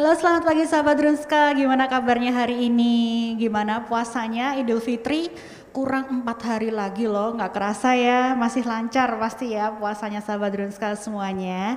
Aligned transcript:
Halo 0.00 0.16
selamat 0.16 0.48
pagi 0.48 0.64
sahabat 0.64 0.96
Drunska, 0.96 1.52
gimana 1.52 1.84
kabarnya 1.84 2.32
hari 2.32 2.72
ini? 2.72 3.36
Gimana 3.36 3.84
puasanya 3.84 4.56
Idul 4.56 4.80
Fitri? 4.80 5.28
Kurang 5.76 6.24
empat 6.24 6.40
hari 6.40 6.72
lagi 6.72 7.04
loh, 7.04 7.36
nggak 7.36 7.52
kerasa 7.52 7.92
ya, 7.92 8.32
masih 8.32 8.64
lancar 8.64 9.20
pasti 9.20 9.52
ya 9.52 9.68
puasanya 9.76 10.24
sahabat 10.24 10.56
Drunska 10.56 10.96
semuanya. 10.96 11.76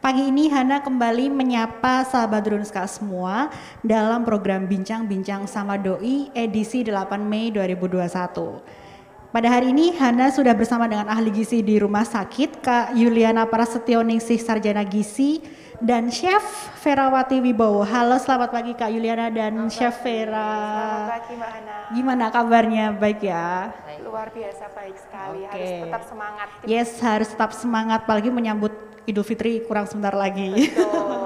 Pagi 0.00 0.32
ini 0.32 0.48
Hana 0.48 0.80
kembali 0.80 1.28
menyapa 1.28 2.08
sahabat 2.08 2.48
Drunska 2.48 2.88
semua 2.88 3.52
dalam 3.84 4.24
program 4.24 4.64
Bincang-Bincang 4.64 5.44
sama 5.44 5.76
Doi 5.76 6.32
edisi 6.32 6.80
8 6.80 7.20
Mei 7.20 7.52
2021. 7.52 8.87
Pada 9.28 9.52
hari 9.52 9.76
ini 9.76 9.92
Hana 9.92 10.32
sudah 10.32 10.56
bersama 10.56 10.88
dengan 10.88 11.04
ahli 11.04 11.28
gizi 11.28 11.60
di 11.60 11.76
rumah 11.76 12.00
sakit 12.00 12.64
Kak 12.64 12.96
Yuliana 12.96 13.44
Prasetyo 13.44 14.00
Ningsih 14.00 14.40
Sarjana 14.40 14.80
Gizi 14.88 15.44
dan 15.84 16.08
Chef 16.08 16.40
Ferawati 16.80 17.36
Wibowo. 17.36 17.84
Halo, 17.84 18.16
selamat 18.16 18.48
pagi 18.48 18.72
Kak 18.72 18.88
Yuliana 18.88 19.28
dan 19.28 19.68
selamat 19.68 19.76
Chef 19.76 20.00
Vera. 20.00 20.48
Selamat 20.48 21.12
pagi 21.12 21.32
Mbak 21.36 21.50
Hana. 21.52 21.76
Gimana 21.92 22.24
kabarnya? 22.32 22.86
Baik 22.96 23.20
ya? 23.28 23.68
Luar 24.00 24.32
biasa 24.32 24.64
baik 24.72 24.96
sekali. 24.96 25.44
Okay. 25.44 25.60
Harus 25.60 25.84
tetap 25.84 26.02
semangat. 26.08 26.48
Yes, 26.64 26.90
harus 27.04 27.28
tetap 27.28 27.50
semangat 27.52 28.08
apalagi 28.08 28.32
menyambut 28.32 28.72
Idul 29.04 29.28
Fitri 29.28 29.60
kurang 29.68 29.84
sebentar 29.84 30.16
lagi. 30.16 30.72
Betul. 30.72 31.04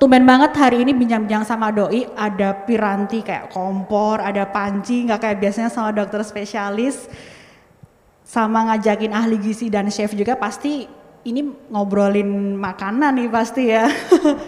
Tumben 0.00 0.24
banget 0.24 0.56
hari 0.56 0.80
ini 0.80 0.96
bincang-bincang 0.96 1.44
sama 1.44 1.68
doi 1.68 2.08
ada 2.16 2.56
piranti 2.64 3.20
kayak 3.20 3.52
kompor, 3.52 4.16
ada 4.16 4.48
panci, 4.48 5.04
nggak 5.04 5.20
kayak 5.20 5.36
biasanya 5.44 5.68
sama 5.68 5.92
dokter 5.92 6.24
spesialis, 6.24 7.04
sama 8.24 8.64
ngajakin 8.72 9.12
ahli 9.12 9.36
gizi 9.36 9.68
dan 9.68 9.92
chef 9.92 10.16
juga 10.16 10.40
pasti 10.40 10.88
ini 11.28 11.44
ngobrolin 11.68 12.56
makanan 12.56 13.12
nih 13.12 13.28
pasti 13.28 13.68
ya. 13.68 13.92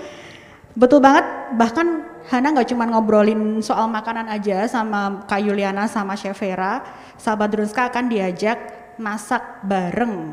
Betul 0.80 1.04
banget, 1.04 1.28
bahkan 1.60 2.08
Hana 2.32 2.56
nggak 2.56 2.72
cuma 2.72 2.88
ngobrolin 2.88 3.60
soal 3.60 3.92
makanan 3.92 4.32
aja 4.32 4.64
sama 4.64 5.20
Kak 5.28 5.36
Yuliana 5.36 5.84
sama 5.84 6.16
Chef 6.16 6.32
Vera, 6.32 6.80
sahabat 7.20 7.52
Drunska 7.52 7.92
akan 7.92 8.08
diajak 8.08 8.56
masak 8.96 9.60
bareng 9.68 10.32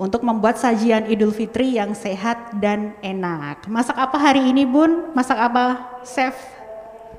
untuk 0.00 0.24
membuat 0.24 0.56
sajian 0.56 1.04
Idul 1.12 1.36
Fitri 1.36 1.76
yang 1.76 1.92
sehat 1.92 2.56
dan 2.56 2.96
enak. 3.04 3.68
Masak 3.68 4.00
apa 4.00 4.16
hari 4.16 4.48
ini 4.48 4.64
Bun? 4.64 5.12
Masak 5.12 5.36
apa 5.36 6.00
Chef? 6.08 6.32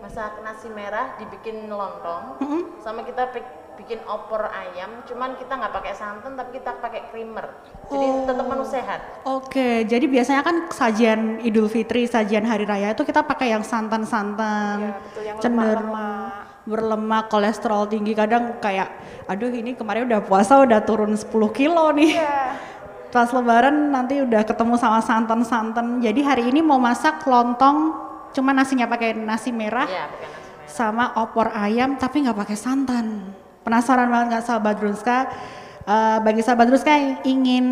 Masak 0.01 0.41
nasi 0.41 0.65
merah 0.73 1.13
dibikin 1.21 1.69
lontong, 1.69 2.41
mm 2.41 2.47
-hmm. 2.49 2.61
sama 2.81 3.05
kita 3.05 3.29
bikin 3.77 4.01
opor 4.09 4.49
ayam, 4.49 5.05
cuman 5.05 5.37
kita 5.37 5.55
nggak 5.55 5.71
pakai 5.71 5.93
santan 5.95 6.33
tapi 6.35 6.57
kita 6.57 6.81
pakai 6.81 7.07
creamer. 7.13 7.53
Jadi 7.87 8.05
oh. 8.09 8.25
tetap 8.27 8.45
menu 8.49 8.65
sehat. 8.65 8.99
Oke, 9.23 9.47
okay. 9.47 9.75
jadi 9.85 10.05
biasanya 10.09 10.41
kan 10.41 10.67
sajian 10.73 11.39
Idul 11.45 11.69
Fitri, 11.71 12.09
sajian 12.09 12.43
hari 12.43 12.65
raya 12.65 12.97
itu 12.97 13.05
kita 13.05 13.23
pakai 13.23 13.53
yang 13.53 13.63
santan-santan, 13.63 14.97
ya, 15.21 15.37
cenderung 15.39 15.93
berlemak, 16.71 17.27
kolesterol 17.27 17.91
tinggi. 17.91 18.15
Kadang 18.15 18.63
kayak, 18.63 18.87
aduh 19.27 19.51
ini 19.51 19.75
kemarin 19.75 20.07
udah 20.07 20.23
puasa 20.23 20.63
udah 20.63 20.79
turun 20.87 21.19
10 21.19 21.27
kilo 21.51 21.91
nih. 21.91 22.15
Ya. 22.15 22.55
Pas 23.11 23.27
lebaran 23.35 23.91
nanti 23.91 24.23
udah 24.23 24.47
ketemu 24.47 24.79
sama 24.79 25.03
santan-santan. 25.03 25.99
Jadi 25.99 26.23
hari 26.23 26.47
ini 26.47 26.63
mau 26.63 26.79
masak 26.79 27.27
lontong, 27.27 27.91
cuma 28.31 28.55
nasinya 28.55 28.87
pakai 28.87 29.11
nasi 29.11 29.51
merah. 29.51 29.83
Pakai 29.83 29.99
nasi 29.99 30.15
merah. 30.15 30.39
Sama 30.71 31.05
opor 31.19 31.51
ayam 31.51 31.99
tapi 31.99 32.23
nggak 32.23 32.39
pakai 32.47 32.55
santan. 32.55 33.35
Penasaran 33.67 34.07
banget 34.07 34.27
nggak 34.31 34.45
sahabat 34.47 34.75
Drunska? 34.79 35.19
Uh, 35.83 36.23
bagi 36.23 36.39
sahabat 36.39 36.71
Drunska 36.71 36.95
yang 36.95 37.19
ingin 37.27 37.65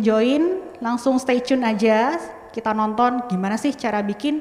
join, 0.00 0.64
langsung 0.80 1.20
stay 1.20 1.44
tune 1.44 1.60
aja. 1.60 2.16
Kita 2.56 2.72
nonton 2.72 3.28
gimana 3.28 3.60
sih 3.60 3.76
cara 3.76 4.00
bikin 4.00 4.40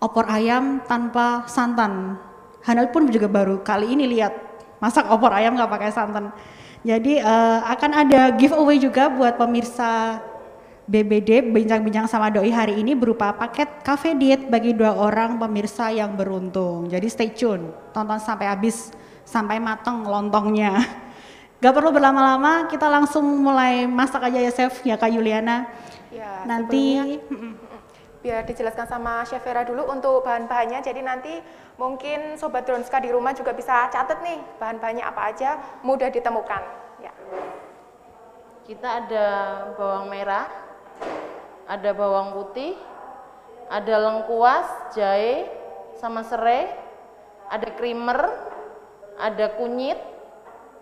opor 0.00 0.24
ayam 0.32 0.80
tanpa 0.88 1.44
santan. 1.44 2.16
Hanel 2.64 2.92
pun 2.92 3.08
juga 3.08 3.28
baru 3.30 3.64
kali 3.64 3.96
ini 3.96 4.04
lihat 4.10 4.32
masak 4.80 5.08
opor 5.08 5.32
ayam 5.32 5.56
nggak 5.56 5.70
pakai 5.70 5.90
santan. 5.92 6.32
Jadi 6.80 7.20
uh, 7.20 7.60
akan 7.68 7.90
ada 7.92 8.32
giveaway 8.36 8.80
juga 8.80 9.12
buat 9.12 9.36
pemirsa 9.36 10.20
BBD 10.90 11.54
bincang-bincang 11.54 12.10
sama 12.10 12.34
doi 12.34 12.50
hari 12.50 12.82
ini 12.82 12.98
berupa 12.98 13.30
paket 13.30 13.84
cafe 13.86 14.16
diet 14.18 14.50
bagi 14.50 14.74
dua 14.74 14.96
orang 14.96 15.38
pemirsa 15.38 15.92
yang 15.94 16.18
beruntung. 16.18 16.90
Jadi 16.90 17.06
stay 17.06 17.30
tune, 17.30 17.70
tonton 17.94 18.18
sampai 18.18 18.50
habis 18.50 18.90
sampai 19.22 19.62
mateng 19.62 20.02
lontongnya. 20.02 20.82
Gak 21.62 21.76
perlu 21.76 21.92
berlama-lama, 21.92 22.66
kita 22.72 22.88
langsung 22.88 23.22
mulai 23.22 23.84
masak 23.84 24.32
aja 24.32 24.40
ya 24.40 24.50
Chef, 24.50 24.80
ya 24.80 24.96
Kak 24.96 25.12
Yuliana. 25.12 25.68
Ya, 26.10 26.42
nanti 26.42 27.20
biar 28.20 28.44
dijelaskan 28.44 28.84
sama 28.84 29.24
Chef 29.24 29.40
Vera 29.40 29.64
dulu 29.64 29.88
untuk 29.88 30.24
bahan-bahannya. 30.24 30.84
Jadi 30.84 31.00
nanti 31.00 31.34
mungkin 31.80 32.36
Sobat 32.36 32.68
Dronska 32.68 33.00
di 33.00 33.08
rumah 33.08 33.32
juga 33.32 33.56
bisa 33.56 33.88
catat 33.88 34.20
nih 34.20 34.38
bahan-bahannya 34.60 35.04
apa 35.04 35.20
aja, 35.32 35.50
mudah 35.80 36.12
ditemukan. 36.12 36.62
Ya. 37.00 37.12
Kita 38.68 38.88
ada 39.04 39.26
bawang 39.74 40.12
merah, 40.12 40.46
ada 41.64 41.90
bawang 41.96 42.36
putih, 42.36 42.76
ada 43.72 43.94
lengkuas, 43.98 44.68
jahe, 44.92 45.48
sama 45.96 46.20
serai, 46.22 46.68
ada 47.48 47.68
creamer, 47.74 48.20
ada 49.16 49.52
kunyit, 49.56 49.98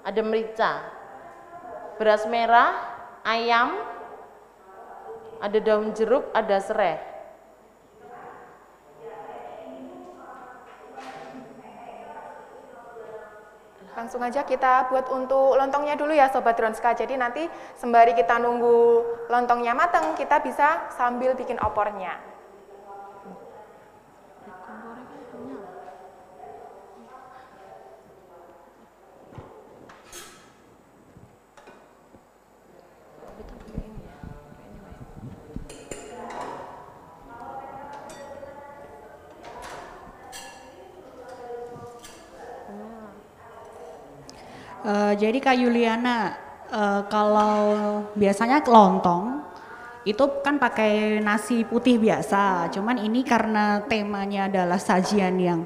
ada 0.03 0.21
merica, 0.27 0.85
beras 1.97 2.27
merah, 2.27 2.75
ayam, 3.23 3.79
ada 5.39 5.59
daun 5.63 5.95
jeruk, 5.95 6.27
ada 6.35 6.59
serai. 6.59 7.08
Langsung 13.99 14.23
aja 14.23 14.47
kita 14.47 14.87
buat 14.95 15.11
untuk 15.11 15.59
lontongnya 15.59 15.99
dulu 15.99 16.15
ya 16.15 16.31
Sobat 16.31 16.55
Dronska. 16.55 16.95
Jadi 16.95 17.19
nanti 17.19 17.51
sembari 17.75 18.15
kita 18.15 18.39
nunggu 18.39 19.03
lontongnya 19.27 19.75
mateng, 19.75 20.15
kita 20.15 20.39
bisa 20.39 20.87
sambil 20.95 21.35
bikin 21.35 21.59
opornya. 21.59 22.28
Jadi 45.19 45.39
Kak 45.43 45.59
Yuliana, 45.59 46.39
uh, 46.71 47.03
kalau 47.11 47.57
biasanya 48.15 48.63
lontong 48.63 49.43
itu 50.07 50.25
kan 50.41 50.57
pakai 50.57 51.21
nasi 51.21 51.67
putih 51.67 51.99
biasa, 52.01 52.73
cuman 52.73 52.97
ini 53.03 53.27
karena 53.27 53.83
temanya 53.85 54.49
adalah 54.49 54.81
sajian 54.81 55.37
yang 55.37 55.61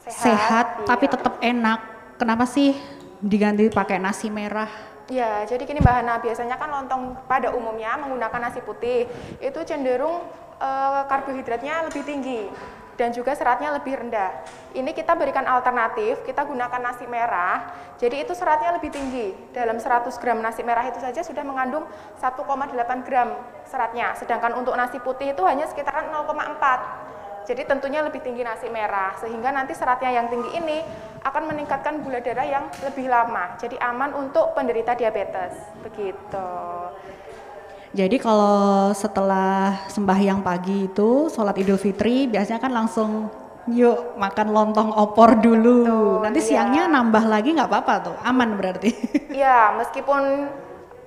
sehat, 0.00 0.16
sehat 0.16 0.66
iya. 0.80 0.86
tapi 0.86 1.04
tetap 1.10 1.34
enak. 1.42 1.80
Kenapa 2.16 2.48
sih 2.48 2.72
diganti 3.20 3.68
pakai 3.68 4.00
nasi 4.00 4.32
merah? 4.32 4.70
Ya, 5.10 5.42
jadi 5.42 5.66
gini 5.66 5.82
Mbak 5.82 5.94
Hana, 6.00 6.14
biasanya 6.22 6.54
kan 6.54 6.70
lontong 6.70 7.18
pada 7.26 7.50
umumnya 7.50 7.98
menggunakan 7.98 8.40
nasi 8.48 8.62
putih, 8.62 9.10
itu 9.42 9.60
cenderung 9.66 10.22
uh, 10.62 11.02
karbohidratnya 11.10 11.90
lebih 11.90 12.06
tinggi 12.06 12.46
dan 13.00 13.16
juga 13.16 13.32
seratnya 13.32 13.72
lebih 13.72 13.96
rendah. 13.96 14.44
Ini 14.76 14.92
kita 14.92 15.16
berikan 15.16 15.48
alternatif, 15.48 16.20
kita 16.20 16.44
gunakan 16.44 16.76
nasi 16.84 17.08
merah, 17.08 17.72
jadi 17.96 18.28
itu 18.28 18.36
seratnya 18.36 18.76
lebih 18.76 18.92
tinggi. 18.92 19.32
Dalam 19.56 19.80
100 19.80 20.12
gram 20.20 20.36
nasi 20.44 20.60
merah 20.60 20.84
itu 20.84 21.00
saja 21.00 21.24
sudah 21.24 21.40
mengandung 21.40 21.88
1,8 22.20 23.08
gram 23.08 23.32
seratnya, 23.64 24.12
sedangkan 24.20 24.52
untuk 24.60 24.76
nasi 24.76 25.00
putih 25.00 25.32
itu 25.32 25.40
hanya 25.48 25.64
sekitar 25.64 26.12
0,4. 26.12 27.48
Jadi 27.48 27.64
tentunya 27.64 28.04
lebih 28.04 28.20
tinggi 28.20 28.44
nasi 28.44 28.68
merah, 28.68 29.16
sehingga 29.16 29.48
nanti 29.48 29.72
seratnya 29.72 30.12
yang 30.12 30.28
tinggi 30.28 30.60
ini 30.60 30.84
akan 31.24 31.56
meningkatkan 31.56 32.04
gula 32.04 32.20
darah 32.20 32.44
yang 32.44 32.68
lebih 32.84 33.08
lama, 33.08 33.56
jadi 33.56 33.80
aman 33.80 34.12
untuk 34.12 34.52
penderita 34.52 34.92
diabetes. 34.92 35.56
Begitu. 35.80 36.52
Jadi 37.90 38.22
kalau 38.22 38.94
setelah 38.94 39.82
sembahyang 39.90 40.46
pagi 40.46 40.86
itu 40.86 41.26
sholat 41.26 41.58
Idul 41.58 41.74
Fitri 41.74 42.30
biasanya 42.30 42.62
kan 42.62 42.70
langsung 42.70 43.26
yuk 43.66 44.14
makan 44.14 44.54
lontong 44.54 44.94
opor 44.94 45.42
dulu. 45.42 45.76
Tuh, 45.82 46.14
Nanti 46.22 46.38
iya. 46.38 46.48
siangnya 46.62 46.86
nambah 46.86 47.26
lagi 47.26 47.50
nggak 47.50 47.66
apa-apa 47.66 47.94
tuh, 48.06 48.16
aman 48.22 48.54
berarti. 48.54 48.90
Iya, 49.40 49.78
meskipun 49.78 50.52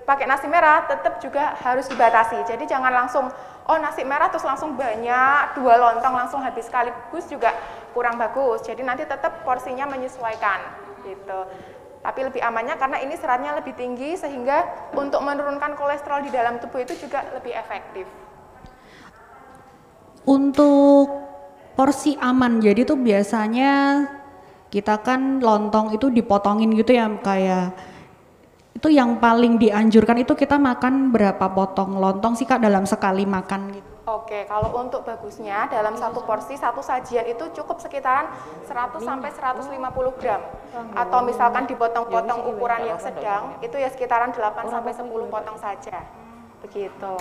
pakai 0.03 0.25
nasi 0.27 0.47
merah 0.49 0.83
tetap 0.89 1.23
juga 1.23 1.55
harus 1.63 1.87
dibatasi. 1.87 2.43
Jadi 2.43 2.67
jangan 2.67 2.91
langsung 2.91 3.31
oh 3.63 3.77
nasi 3.79 4.03
merah 4.03 4.27
terus 4.27 4.43
langsung 4.43 4.75
banyak 4.75 5.55
dua 5.55 5.79
lontong 5.79 6.11
langsung 6.17 6.43
habis 6.43 6.67
sekaligus 6.67 7.31
juga 7.31 7.55
kurang 7.95 8.19
bagus. 8.19 8.59
Jadi 8.67 8.83
nanti 8.83 9.07
tetap 9.07 9.47
porsinya 9.47 9.87
menyesuaikan 9.87 10.59
gitu 11.03 11.39
tapi 12.03 12.19
lebih 12.27 12.43
amannya 12.43 12.75
karena 12.75 12.99
ini 12.99 13.15
seratnya 13.15 13.55
lebih 13.55 13.79
tinggi 13.79 14.19
sehingga 14.19 14.91
untuk 14.91 15.23
menurunkan 15.23 15.79
kolesterol 15.79 16.27
di 16.27 16.31
dalam 16.35 16.59
tubuh 16.59 16.83
itu 16.83 16.99
juga 16.99 17.23
lebih 17.31 17.55
efektif. 17.55 18.03
Untuk 20.27 21.07
porsi 21.79 22.19
aman, 22.19 22.59
jadi 22.59 22.83
tuh 22.83 22.99
biasanya 22.99 24.03
kita 24.67 24.99
kan 24.99 25.39
lontong 25.39 25.95
itu 25.95 26.11
dipotongin 26.11 26.75
gitu 26.75 26.91
ya 26.91 27.07
kayak 27.23 27.71
itu 28.73 28.89
yang 28.91 29.21
paling 29.23 29.55
dianjurkan 29.55 30.27
itu 30.27 30.35
kita 30.35 30.59
makan 30.59 31.13
berapa 31.13 31.45
potong 31.55 32.03
lontong 32.03 32.35
sih 32.35 32.43
kak 32.43 32.59
dalam 32.59 32.83
sekali 32.83 33.23
makan 33.23 33.79
gitu? 33.79 33.92
Oke, 34.03 34.43
kalau 34.51 34.75
untuk 34.83 35.07
bagusnya 35.07 35.71
dalam 35.71 35.95
satu 35.95 36.27
porsi 36.27 36.59
satu 36.59 36.83
sajian 36.83 37.23
itu 37.23 37.39
cukup 37.55 37.79
sekitaran 37.79 38.27
100 38.67 38.99
sampai 38.99 39.31
150 39.31 40.19
gram. 40.19 40.43
Atau 40.91 41.23
misalkan 41.23 41.63
dipotong-potong 41.71 42.51
ukuran 42.51 42.83
yang 42.83 42.99
sedang 42.99 43.55
itu 43.63 43.79
ya 43.79 43.87
sekitaran 43.87 44.35
8 44.35 44.67
sampai 44.67 44.91
10 44.91 45.07
potong 45.07 45.55
saja. 45.55 46.03
Begitu. 46.59 47.15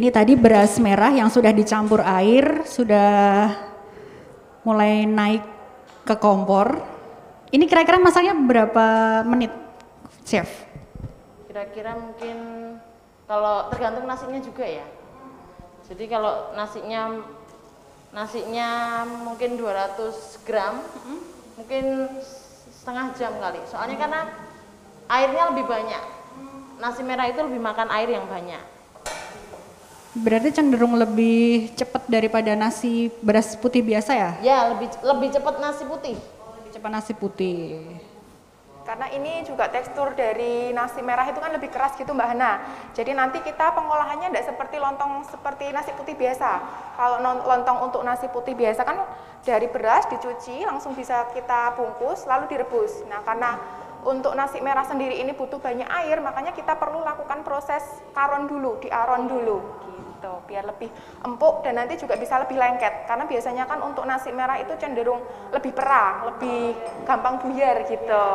Ini 0.00 0.08
tadi 0.08 0.32
beras 0.32 0.80
merah 0.80 1.12
yang 1.12 1.28
sudah 1.28 1.52
dicampur 1.52 2.00
air, 2.00 2.64
sudah 2.64 3.52
mulai 4.64 5.04
naik 5.04 5.44
ke 6.08 6.16
kompor. 6.16 6.72
Ini 7.52 7.68
kira-kira 7.68 8.00
masaknya 8.00 8.32
berapa 8.32 9.20
menit, 9.28 9.52
chef? 10.24 10.48
Kira-kira 11.44 12.00
mungkin 12.00 12.36
kalau 13.28 13.68
tergantung 13.68 14.08
nasinya 14.08 14.40
juga 14.40 14.64
ya. 14.64 14.88
Jadi 15.84 16.08
kalau 16.08 16.56
nasinya 16.56 17.20
nasinya 18.16 19.04
mungkin 19.04 19.60
200 19.60 20.48
gram, 20.48 20.80
mungkin 21.60 22.08
setengah 22.72 23.12
jam 23.20 23.36
kali. 23.36 23.60
Soalnya 23.68 24.00
karena 24.00 24.32
airnya 25.12 25.52
lebih 25.52 25.68
banyak. 25.68 26.04
Nasi 26.80 27.04
merah 27.04 27.28
itu 27.28 27.44
lebih 27.44 27.60
makan 27.60 27.92
air 27.92 28.08
yang 28.08 28.24
banyak. 28.24 28.79
Berarti 30.10 30.50
cenderung 30.50 30.98
lebih 30.98 31.70
cepat 31.78 32.02
daripada 32.10 32.50
nasi 32.58 33.14
beras 33.22 33.54
putih 33.54 33.78
biasa 33.78 34.10
ya? 34.18 34.30
Ya, 34.42 34.58
lebih 34.74 34.90
lebih 35.06 35.30
cepat 35.30 35.62
nasi 35.62 35.86
putih. 35.86 36.18
Lebih 36.58 36.70
cepat 36.74 36.90
nasi 36.90 37.12
putih. 37.14 37.78
Karena 38.82 39.06
ini 39.14 39.46
juga 39.46 39.70
tekstur 39.70 40.18
dari 40.18 40.74
nasi 40.74 40.98
merah 40.98 41.22
itu 41.30 41.38
kan 41.38 41.54
lebih 41.54 41.70
keras 41.70 41.94
gitu 41.94 42.10
Mbak 42.10 42.26
Hana. 42.26 42.58
Jadi 42.90 43.14
nanti 43.14 43.38
kita 43.38 43.70
pengolahannya 43.70 44.34
tidak 44.34 44.50
seperti 44.50 44.82
lontong 44.82 45.22
seperti 45.30 45.70
nasi 45.70 45.94
putih 45.94 46.18
biasa. 46.18 46.50
Kalau 46.98 47.22
lontong 47.46 47.78
untuk 47.86 48.02
nasi 48.02 48.26
putih 48.34 48.58
biasa 48.58 48.82
kan 48.82 49.06
dari 49.46 49.70
beras 49.70 50.10
dicuci 50.10 50.66
langsung 50.66 50.90
bisa 50.98 51.30
kita 51.30 51.78
bungkus 51.78 52.26
lalu 52.26 52.50
direbus. 52.50 53.06
Nah 53.06 53.22
karena 53.22 53.62
untuk 54.02 54.34
nasi 54.34 54.58
merah 54.58 54.82
sendiri 54.82 55.22
ini 55.22 55.38
butuh 55.38 55.62
banyak 55.62 55.86
air, 55.86 56.18
makanya 56.18 56.50
kita 56.50 56.74
perlu 56.74 56.98
lakukan 57.04 57.46
proses 57.46 57.84
karon 58.10 58.50
dulu, 58.50 58.82
diaron 58.82 59.30
dulu 59.30 59.58
gitu 59.86 59.99
biar 60.20 60.68
lebih 60.68 60.90
empuk 61.24 61.64
dan 61.64 61.80
nanti 61.80 61.96
juga 61.96 62.18
bisa 62.20 62.36
lebih 62.42 62.58
lengket. 62.58 63.08
Karena 63.08 63.24
biasanya 63.24 63.64
kan 63.64 63.80
untuk 63.80 64.04
nasi 64.04 64.34
merah 64.34 64.60
itu 64.60 64.74
cenderung 64.76 65.22
lebih 65.54 65.72
perah 65.72 66.28
lebih 66.34 66.76
gampang 67.08 67.40
buyar 67.40 67.86
gitu. 67.88 68.26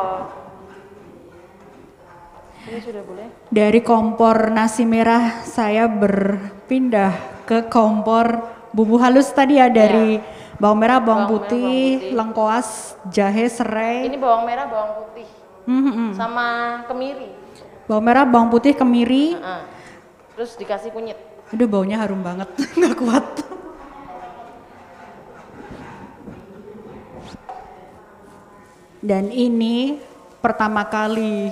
Ini 2.66 2.78
sudah 2.82 3.02
boleh? 3.06 3.26
Dari 3.46 3.80
kompor 3.86 4.50
nasi 4.50 4.82
merah 4.82 5.46
saya 5.46 5.86
berpindah 5.86 7.46
ke 7.46 7.70
kompor 7.70 8.42
bumbu 8.74 8.98
halus 8.98 9.30
tadi 9.30 9.62
ya 9.62 9.70
dari 9.70 10.18
ya. 10.18 10.58
bawang 10.58 10.78
merah 10.82 10.98
bawang, 10.98 11.30
bawang 11.30 11.46
putih, 11.46 11.54
merah, 11.54 11.70
bawang 11.70 11.94
putih. 12.02 12.16
lengkoas 12.18 12.68
jahe 13.14 13.46
serai. 13.46 14.10
Ini 14.10 14.18
bawang 14.18 14.42
merah 14.42 14.66
bawang 14.66 14.92
putih. 15.04 15.28
Mm 15.66 15.82
-hmm. 15.82 16.08
sama 16.18 16.46
kemiri. 16.90 17.30
Bawang 17.86 18.04
merah 18.04 18.24
bawang 18.26 18.50
putih 18.50 18.74
kemiri. 18.74 19.38
Uh 19.38 19.42
-uh. 19.42 19.62
terus 20.36 20.52
dikasih 20.60 20.92
kunyit 20.92 21.16
Aduh 21.54 21.70
baunya 21.70 22.02
harum 22.02 22.26
banget, 22.26 22.50
nggak 22.78 22.96
kuat. 22.98 23.26
Dan 29.06 29.30
ini 29.30 30.02
pertama 30.42 30.82
kali 30.90 31.46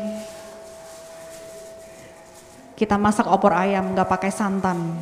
kita 2.74 2.98
masak 2.98 3.30
opor 3.30 3.54
ayam 3.54 3.94
nggak 3.94 4.10
pakai 4.10 4.34
santan. 4.34 4.98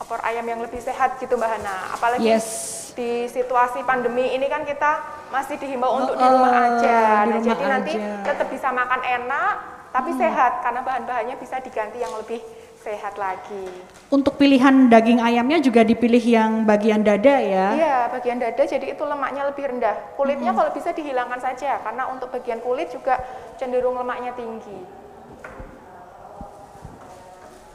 Opor 0.00 0.24
ayam 0.24 0.48
yang 0.48 0.64
lebih 0.64 0.80
sehat 0.80 1.20
gitu 1.20 1.36
Mbak 1.36 1.50
Hana, 1.52 1.76
apalagi 1.92 2.24
yes. 2.24 2.48
di 2.96 3.28
situasi 3.28 3.84
pandemi 3.84 4.32
ini 4.32 4.48
kan 4.48 4.64
kita 4.64 5.04
masih 5.28 5.60
dihimbau 5.60 5.92
oh, 5.92 5.98
untuk 6.00 6.16
di 6.16 6.24
rumah 6.24 6.52
oh, 6.56 6.64
aja. 6.72 6.96
Di 6.96 7.04
nah, 7.04 7.36
rumah 7.36 7.44
jadi 7.44 7.64
aja. 7.68 7.68
nanti 7.68 7.92
tetap 8.24 8.48
bisa 8.48 8.68
makan 8.72 9.00
enak, 9.04 9.54
tapi 9.92 10.10
hmm. 10.16 10.20
sehat 10.24 10.52
karena 10.64 10.80
bahan-bahannya 10.80 11.36
bisa 11.36 11.60
diganti 11.60 12.00
yang 12.00 12.16
lebih 12.16 12.40
sehat 12.82 13.14
lagi. 13.14 13.70
Untuk 14.10 14.34
pilihan 14.34 14.90
daging 14.90 15.22
ayamnya 15.22 15.62
juga 15.62 15.86
dipilih 15.86 16.20
yang 16.20 16.66
bagian 16.66 17.06
dada 17.06 17.38
ya? 17.38 17.66
Iya, 17.78 17.98
bagian 18.10 18.42
dada 18.42 18.62
jadi 18.66 18.92
itu 18.92 19.02
lemaknya 19.06 19.46
lebih 19.46 19.64
rendah. 19.70 20.18
Kulitnya 20.18 20.50
hmm. 20.50 20.58
kalau 20.58 20.70
bisa 20.74 20.90
dihilangkan 20.90 21.38
saja 21.38 21.78
karena 21.80 22.10
untuk 22.10 22.34
bagian 22.34 22.58
kulit 22.58 22.90
juga 22.90 23.22
cenderung 23.56 23.94
lemaknya 24.02 24.34
tinggi. 24.34 24.78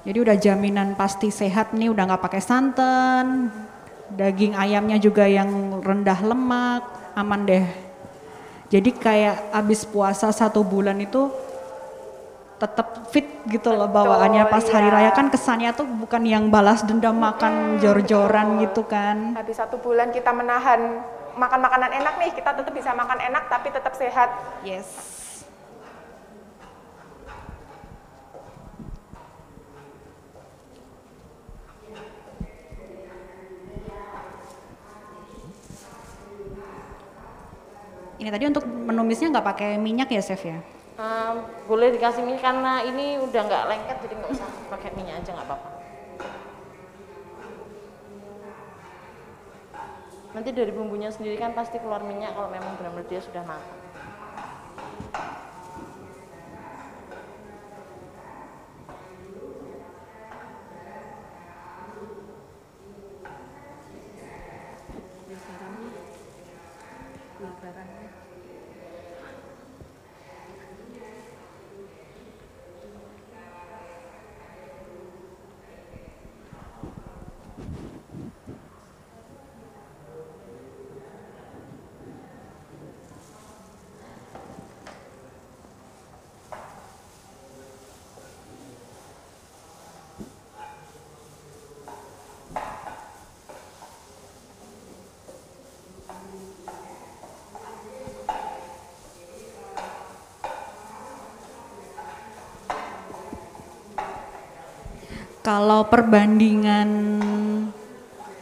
Jadi 0.07 0.17
udah 0.23 0.35
jaminan 0.39 0.95
pasti 0.95 1.31
sehat 1.31 1.75
nih, 1.75 1.91
udah 1.91 2.03
nggak 2.07 2.23
pakai 2.23 2.43
santan. 2.43 3.51
Daging 4.07 4.55
ayamnya 4.55 4.95
juga 4.99 5.27
yang 5.27 5.83
rendah 5.83 6.19
lemak, 6.23 6.83
aman 7.15 7.43
deh. 7.43 7.67
Jadi 8.67 8.95
kayak 8.95 9.51
abis 9.51 9.87
puasa 9.87 10.31
satu 10.31 10.63
bulan 10.63 10.99
itu 10.99 11.31
tetap 12.57 13.05
fit 13.13 13.45
gitu 13.45 13.69
loh 13.69 13.85
bawaannya 13.85 14.49
pas 14.49 14.65
iya. 14.65 14.73
hari 14.73 14.89
raya 14.89 15.11
kan 15.13 15.29
kesannya 15.29 15.77
tuh 15.77 15.85
bukan 15.85 16.25
yang 16.25 16.49
balas 16.49 16.81
dendam 16.81 17.13
makan 17.13 17.77
jor-joran 17.77 18.57
gitu 18.65 18.81
kan. 18.89 19.37
Habis 19.37 19.61
satu 19.61 19.77
bulan 19.77 20.09
kita 20.09 20.33
menahan 20.33 21.05
makan 21.37 21.59
makanan 21.61 21.91
enak 22.01 22.17
nih, 22.17 22.31
kita 22.33 22.57
tetap 22.57 22.73
bisa 22.73 22.97
makan 22.97 23.21
enak 23.21 23.45
tapi 23.45 23.69
tetap 23.69 23.93
sehat. 23.93 24.33
Yes. 24.65 24.89
Ini 38.17 38.33
tadi 38.33 38.49
untuk 38.49 38.65
menumisnya 38.65 39.29
nggak 39.29 39.45
pakai 39.45 39.69
minyak 39.77 40.09
ya, 40.09 40.25
Chef 40.25 40.41
ya? 40.41 40.57
Um, 40.97 41.35
boleh 41.69 41.93
dikasih 41.93 42.25
minyak 42.25 42.43
karena 42.43 42.83
ini 42.83 43.21
udah 43.21 43.41
nggak 43.45 43.63
lengket 43.69 43.97
jadi 44.03 44.13
nggak 44.17 44.31
usah 44.33 44.49
pakai 44.73 44.89
minyak 44.97 45.21
aja 45.23 45.31
nggak 45.33 45.47
apa-apa. 45.47 45.69
Nanti 50.35 50.49
dari 50.53 50.69
bumbunya 50.69 51.09
sendiri 51.09 51.39
kan 51.41 51.57
pasti 51.57 51.81
keluar 51.81 52.05
minyak 52.05 52.37
kalau 52.37 52.51
memang 52.53 52.77
benar-benar 52.77 53.09
dia 53.09 53.21
sudah 53.23 53.41
matang 53.47 53.77
Kalau 105.47 105.87
perbandingan 105.87 106.89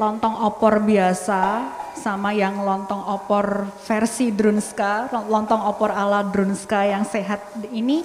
lontong 0.02 0.42
opor 0.42 0.82
biasa 0.82 1.70
sama 1.94 2.34
yang 2.34 2.66
lontong 2.66 2.98
opor 2.98 3.70
versi 3.86 4.34
Drunska, 4.34 5.14
lontong 5.14 5.70
opor 5.70 5.94
ala 5.94 6.26
Drunska 6.26 6.82
yang 6.82 7.06
sehat 7.06 7.46
ini 7.70 8.02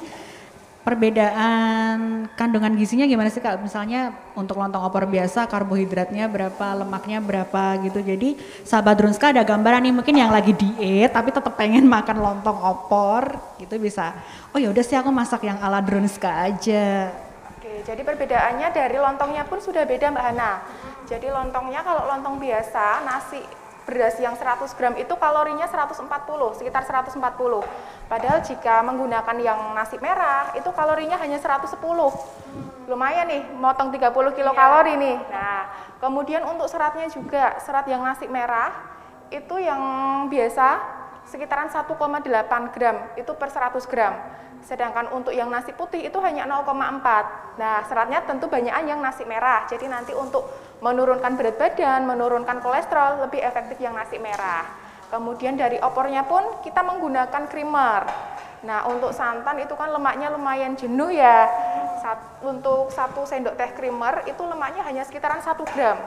perbedaan 0.85 2.29
kandungan 2.37 2.77
gizinya 2.77 3.09
gimana 3.09 3.33
sih 3.33 3.41
kak? 3.41 3.65
Misalnya 3.65 4.13
untuk 4.37 4.61
lontong 4.61 4.85
opor 4.85 5.09
biasa 5.09 5.49
karbohidratnya 5.49 6.29
berapa, 6.29 6.85
lemaknya 6.85 7.25
berapa 7.25 7.81
gitu. 7.81 8.05
Jadi 8.05 8.37
sahabat 8.69 9.01
Drunska 9.01 9.33
ada 9.33 9.41
gambaran 9.41 9.81
nih 9.81 9.97
mungkin 9.97 10.13
yang 10.13 10.29
lagi 10.29 10.53
diet 10.53 11.17
tapi 11.17 11.33
tetap 11.33 11.57
pengen 11.57 11.89
makan 11.97 12.21
lontong 12.21 12.61
opor 12.69 13.33
gitu 13.57 13.81
bisa. 13.81 14.13
Oh 14.53 14.61
ya 14.61 14.69
udah 14.69 14.85
sih 14.85 15.01
aku 15.01 15.09
masak 15.09 15.49
yang 15.49 15.57
ala 15.57 15.81
Drunska 15.81 16.53
aja. 16.53 17.09
Jadi 17.85 18.03
perbedaannya 18.05 18.69
dari 18.73 18.97
lontongnya 19.01 19.45
pun 19.49 19.59
sudah 19.59 19.85
beda 19.85 20.13
Mbak 20.13 20.25
Hana. 20.25 20.53
Jadi 21.09 21.27
lontongnya 21.29 21.81
kalau 21.83 22.07
lontong 22.07 22.39
biasa 22.39 23.03
nasi 23.03 23.43
beras 23.91 24.15
yang 24.23 24.39
100 24.39 24.71
gram 24.79 24.95
itu 24.95 25.11
kalorinya 25.19 25.67
140, 25.67 26.07
sekitar 26.55 26.87
140. 26.87 27.19
Padahal 28.07 28.39
jika 28.47 28.87
menggunakan 28.87 29.37
yang 29.43 29.75
nasi 29.75 29.99
merah 29.99 30.55
itu 30.55 30.71
kalorinya 30.71 31.19
hanya 31.19 31.43
110. 31.43 31.75
Lumayan 32.87 33.27
nih, 33.27 33.43
motong 33.59 33.91
30 33.91 34.31
kilokalori 34.35 34.95
nih. 34.95 35.19
Nah, 35.31 35.67
kemudian 35.99 36.47
untuk 36.47 36.71
seratnya 36.71 37.11
juga, 37.11 37.59
serat 37.59 37.87
yang 37.91 38.03
nasi 38.07 38.31
merah 38.31 38.71
itu 39.31 39.59
yang 39.59 39.83
biasa 40.31 40.79
sekitaran 41.27 41.71
1,8 41.71 42.75
gram 42.75 42.97
itu 43.15 43.33
per 43.35 43.51
100 43.51 43.87
gram. 43.87 44.15
Sedangkan 44.65 45.11
untuk 45.11 45.35
yang 45.35 45.49
nasi 45.49 45.75
putih 45.75 46.07
itu 46.07 46.19
hanya 46.23 46.47
0,4. 46.47 47.59
Nah, 47.59 47.83
seratnya 47.89 48.23
tentu 48.25 48.47
banyakan 48.47 48.85
yang 48.87 49.01
nasi 49.03 49.27
merah. 49.27 49.67
Jadi 49.67 49.91
nanti 49.91 50.13
untuk 50.15 50.47
menurunkan 50.81 51.37
berat 51.37 51.57
badan, 51.61 52.09
menurunkan 52.09 52.63
kolesterol 52.65 53.29
lebih 53.29 53.41
efektif 53.45 53.77
yang 53.81 53.93
nasi 53.93 54.17
merah. 54.17 54.65
Kemudian 55.11 55.59
dari 55.59 55.77
opornya 55.83 56.23
pun 56.23 56.63
kita 56.63 56.87
menggunakan 56.87 57.51
creamer. 57.51 58.03
Nah, 58.63 58.87
untuk 58.87 59.11
santan 59.11 59.59
itu 59.59 59.75
kan 59.75 59.91
lemaknya 59.91 60.31
lumayan 60.31 60.79
jenuh 60.79 61.11
ya. 61.11 61.51
Sat, 61.99 62.41
untuk 62.47 62.93
satu 62.95 63.27
sendok 63.27 63.59
teh 63.59 63.75
creamer 63.75 64.25
itu 64.31 64.41
lemaknya 64.41 64.87
hanya 64.87 65.03
sekitaran 65.03 65.43
1 65.43 65.67
gram. 65.75 65.99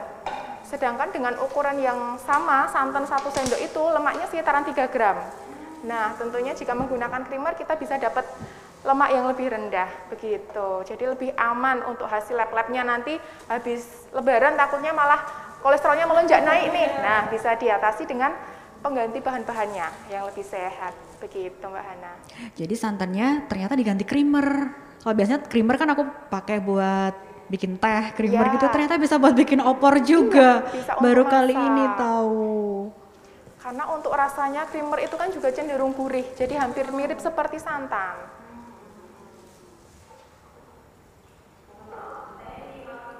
Sedangkan 0.64 1.12
dengan 1.12 1.36
ukuran 1.44 1.76
yang 1.78 2.16
sama, 2.24 2.66
santan 2.72 3.04
satu 3.04 3.28
sendok 3.28 3.60
itu 3.60 3.82
lemaknya 3.92 4.24
sekitaran 4.26 4.64
3 4.64 4.88
gram. 4.88 5.20
Nah, 5.84 6.16
tentunya 6.16 6.56
jika 6.56 6.72
menggunakan 6.72 7.28
creamer 7.28 7.54
kita 7.54 7.76
bisa 7.76 8.00
dapat 8.00 8.24
lemak 8.84 9.10
yang 9.12 9.24
lebih 9.28 9.48
rendah 9.48 9.88
begitu. 10.12 10.68
Jadi 10.84 11.04
lebih 11.08 11.30
aman 11.40 11.84
untuk 11.88 12.04
hasil 12.04 12.36
lab-labnya 12.36 12.84
nanti 12.84 13.16
habis 13.48 14.08
lebaran 14.12 14.56
takutnya 14.60 14.92
malah 14.92 15.24
kolesterolnya 15.64 16.04
melonjak 16.04 16.44
naik 16.44 16.68
nih. 16.68 16.88
Nah, 17.00 17.20
bisa 17.32 17.56
diatasi 17.56 18.04
dengan 18.04 18.36
pengganti 18.84 19.24
bahan-bahannya 19.24 20.12
yang 20.12 20.28
lebih 20.28 20.44
sehat. 20.44 20.92
Begitu 21.24 21.64
Mbak 21.64 21.84
Hana. 21.88 22.12
Jadi 22.52 22.74
santannya 22.76 23.48
ternyata 23.48 23.72
diganti 23.72 24.04
creamer. 24.04 24.76
Kalau 25.00 25.14
biasanya 25.16 25.40
creamer 25.48 25.76
kan 25.80 25.88
aku 25.96 26.04
pakai 26.28 26.60
buat 26.60 27.16
bikin 27.48 27.76
teh, 27.80 28.04
creamer 28.16 28.52
ya. 28.52 28.52
gitu 28.56 28.66
ternyata 28.72 29.00
bisa 29.00 29.16
buat 29.16 29.32
bikin 29.32 29.60
opor 29.64 30.00
juga. 30.04 30.68
Iya, 30.72 31.00
Baru 31.00 31.24
kali 31.24 31.56
ini 31.56 31.84
tahu. 31.96 33.03
Karena 33.64 33.88
untuk 33.88 34.12
rasanya 34.12 34.68
creamer 34.68 35.08
itu 35.08 35.16
kan 35.16 35.32
juga 35.32 35.48
cenderung 35.48 35.96
gurih, 35.96 36.36
jadi 36.36 36.60
hampir 36.60 36.84
mirip 36.92 37.16
seperti 37.16 37.56
santan. 37.56 38.12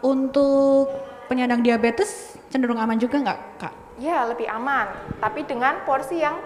Untuk 0.05 0.93
penyandang 1.33 1.65
diabetes 1.65 2.37
cenderung 2.53 2.77
aman 2.77 3.01
juga 3.01 3.25
nggak, 3.25 3.41
Kak? 3.57 3.75
Ya, 3.97 4.29
lebih 4.29 4.45
aman, 4.45 4.93
tapi 5.17 5.49
dengan 5.49 5.81
porsi 5.89 6.21
yang 6.21 6.37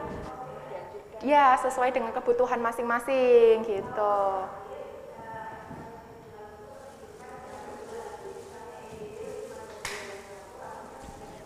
ya 1.19 1.59
sesuai 1.59 1.91
dengan 1.91 2.15
kebutuhan 2.15 2.63
masing-masing 2.63 3.67
gitu. 3.67 4.47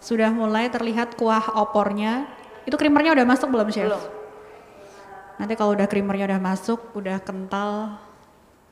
Sudah 0.04 0.28
mulai 0.28 0.68
terlihat 0.68 1.16
kuah 1.16 1.56
opornya 1.56 2.28
itu 2.62 2.76
creamernya 2.78 3.12
udah 3.16 3.26
masuk 3.26 3.48
belum 3.50 3.68
chef? 3.70 3.88
Belum. 3.90 4.04
Nanti 5.40 5.52
kalau 5.58 5.74
udah 5.74 5.86
creamernya 5.90 6.30
udah 6.30 6.40
masuk, 6.42 6.80
udah 6.94 7.18
kental. 7.18 7.98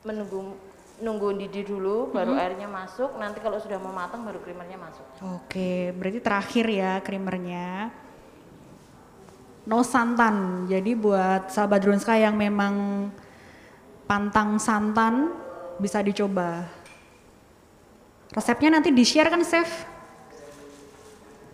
Menunggu 0.07 0.55
nunggu 1.01 1.33
didih 1.33 1.65
dulu, 1.65 2.13
baru 2.13 2.37
hmm. 2.37 2.41
airnya 2.41 2.67
masuk. 2.69 3.17
Nanti 3.17 3.41
kalau 3.41 3.57
sudah 3.57 3.81
mau 3.81 3.91
matang, 3.91 4.21
baru 4.21 4.39
creamernya 4.39 4.77
masuk. 4.77 5.05
Oke, 5.41 5.91
berarti 5.97 6.19
terakhir 6.21 6.65
ya 6.69 6.91
creamernya. 7.01 7.89
No 9.65 9.81
santan. 9.81 10.65
Jadi 10.69 10.93
buat 10.97 11.49
sahabat 11.49 11.81
Drunska 11.85 12.17
yang 12.17 12.37
memang 12.37 13.09
pantang 14.05 14.57
santan 14.61 15.33
bisa 15.81 16.01
dicoba. 16.05 16.65
Resepnya 18.31 18.79
nanti 18.79 18.95
di 18.95 19.03
share 19.03 19.27
kan, 19.27 19.43
chef? 19.43 19.69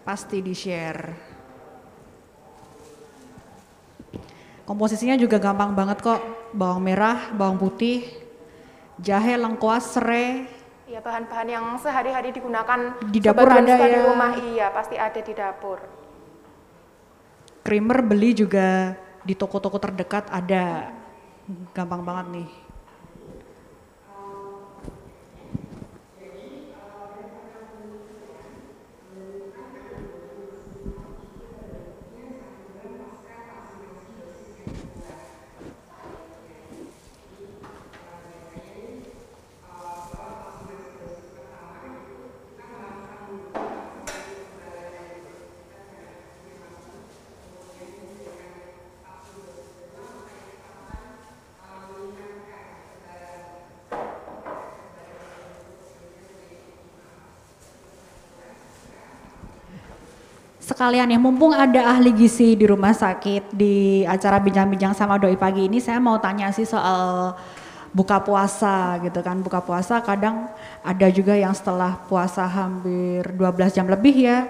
Pasti 0.06 0.40
di 0.46 0.54
Komposisinya 4.68 5.16
juga 5.16 5.40
gampang 5.40 5.72
banget 5.72 6.04
kok. 6.04 6.20
Bawang 6.52 6.84
merah, 6.84 7.32
bawang 7.32 7.56
putih, 7.56 8.04
jahe, 9.00 9.40
lengkuas, 9.40 9.96
serai. 9.96 10.44
Iya 10.88 11.00
bahan-bahan 11.00 11.48
yang 11.48 11.66
sehari-hari 11.80 12.36
digunakan 12.36 12.96
di 13.12 13.20
dapur 13.20 13.48
ada 13.48 13.64
ya. 13.64 13.92
di 13.92 14.00
rumah 14.08 14.32
iya 14.40 14.68
pasti 14.72 14.96
ada 14.96 15.20
di 15.20 15.34
dapur. 15.36 15.80
Creamer 17.64 18.00
beli 18.04 18.32
juga 18.32 18.96
di 19.24 19.36
toko-toko 19.36 19.80
terdekat 19.80 20.32
ada. 20.32 20.96
Gampang 21.76 22.04
banget 22.04 22.26
nih. 22.40 22.67
Sekalian 60.78 61.10
ya 61.10 61.18
mumpung 61.18 61.58
ada 61.58 61.90
ahli 61.90 62.14
gizi 62.14 62.54
di 62.54 62.70
rumah 62.70 62.94
sakit 62.94 63.50
di 63.50 64.06
acara 64.06 64.38
bincang-bincang 64.38 64.94
sama 64.94 65.18
doi 65.18 65.34
pagi 65.34 65.66
ini 65.66 65.82
saya 65.82 65.98
mau 65.98 66.22
tanya 66.22 66.54
sih 66.54 66.70
soal 66.70 67.34
buka 67.90 68.22
puasa 68.22 69.02
gitu 69.02 69.26
kan 69.26 69.42
buka 69.42 69.58
puasa 69.58 69.98
kadang 70.06 70.46
ada 70.86 71.10
juga 71.10 71.34
yang 71.34 71.50
setelah 71.58 71.98
puasa 72.06 72.46
hampir 72.46 73.26
12 73.26 73.74
jam 73.74 73.90
lebih 73.90 74.22
ya 74.22 74.46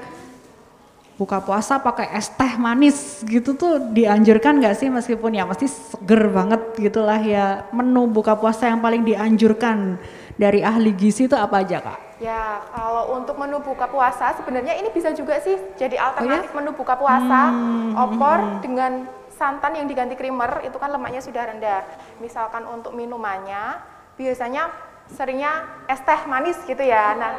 buka 1.15 1.39
puasa 1.39 1.79
pakai 1.79 2.11
es 2.19 2.27
teh 2.35 2.59
manis 2.59 3.23
gitu 3.23 3.55
tuh 3.55 3.87
dianjurkan 3.95 4.59
nggak 4.59 4.75
sih 4.75 4.91
meskipun 4.91 5.31
ya 5.31 5.47
pasti 5.47 5.71
seger 5.71 6.27
banget 6.27 6.75
gitulah 6.75 7.23
ya 7.23 7.71
menu 7.71 8.03
buka 8.11 8.35
puasa 8.35 8.67
yang 8.67 8.83
paling 8.83 9.07
dianjurkan 9.07 9.95
dari 10.35 10.59
ahli 10.59 10.91
gizi 10.91 11.31
itu 11.31 11.39
apa 11.39 11.63
aja 11.63 11.79
kak? 11.79 12.06
Ya, 12.17 12.65
kalau 12.73 13.13
untuk 13.13 13.37
menu 13.37 13.61
buka 13.61 13.85
puasa 13.85 14.33
sebenarnya 14.33 14.73
ini 14.73 14.89
bisa 14.89 15.13
juga 15.13 15.37
sih 15.37 15.53
jadi 15.77 16.01
alternatif 16.01 16.49
oh, 16.49 16.53
ya? 16.53 16.57
menu 16.57 16.71
buka 16.73 16.97
puasa, 16.97 17.53
hmm, 17.53 17.93
opor 17.93 18.37
hmm, 18.41 18.49
hmm. 18.49 18.61
dengan 18.65 18.91
santan 19.37 19.77
yang 19.77 19.85
diganti 19.85 20.17
creamer 20.17 20.65
itu 20.65 20.73
kan 20.81 20.89
lemaknya 20.89 21.21
sudah 21.21 21.45
rendah. 21.45 21.85
Misalkan 22.17 22.65
untuk 22.65 22.97
minumannya 22.97 23.77
biasanya 24.17 24.73
seringnya 25.13 25.85
es 25.85 26.01
teh 26.01 26.21
manis 26.25 26.57
gitu 26.65 26.81
ya. 26.81 27.13
Nah, 27.13 27.31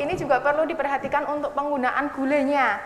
ini 0.00 0.16
juga 0.16 0.40
perlu 0.40 0.64
diperhatikan 0.64 1.28
untuk 1.28 1.52
penggunaan 1.52 2.08
gulanya. 2.16 2.80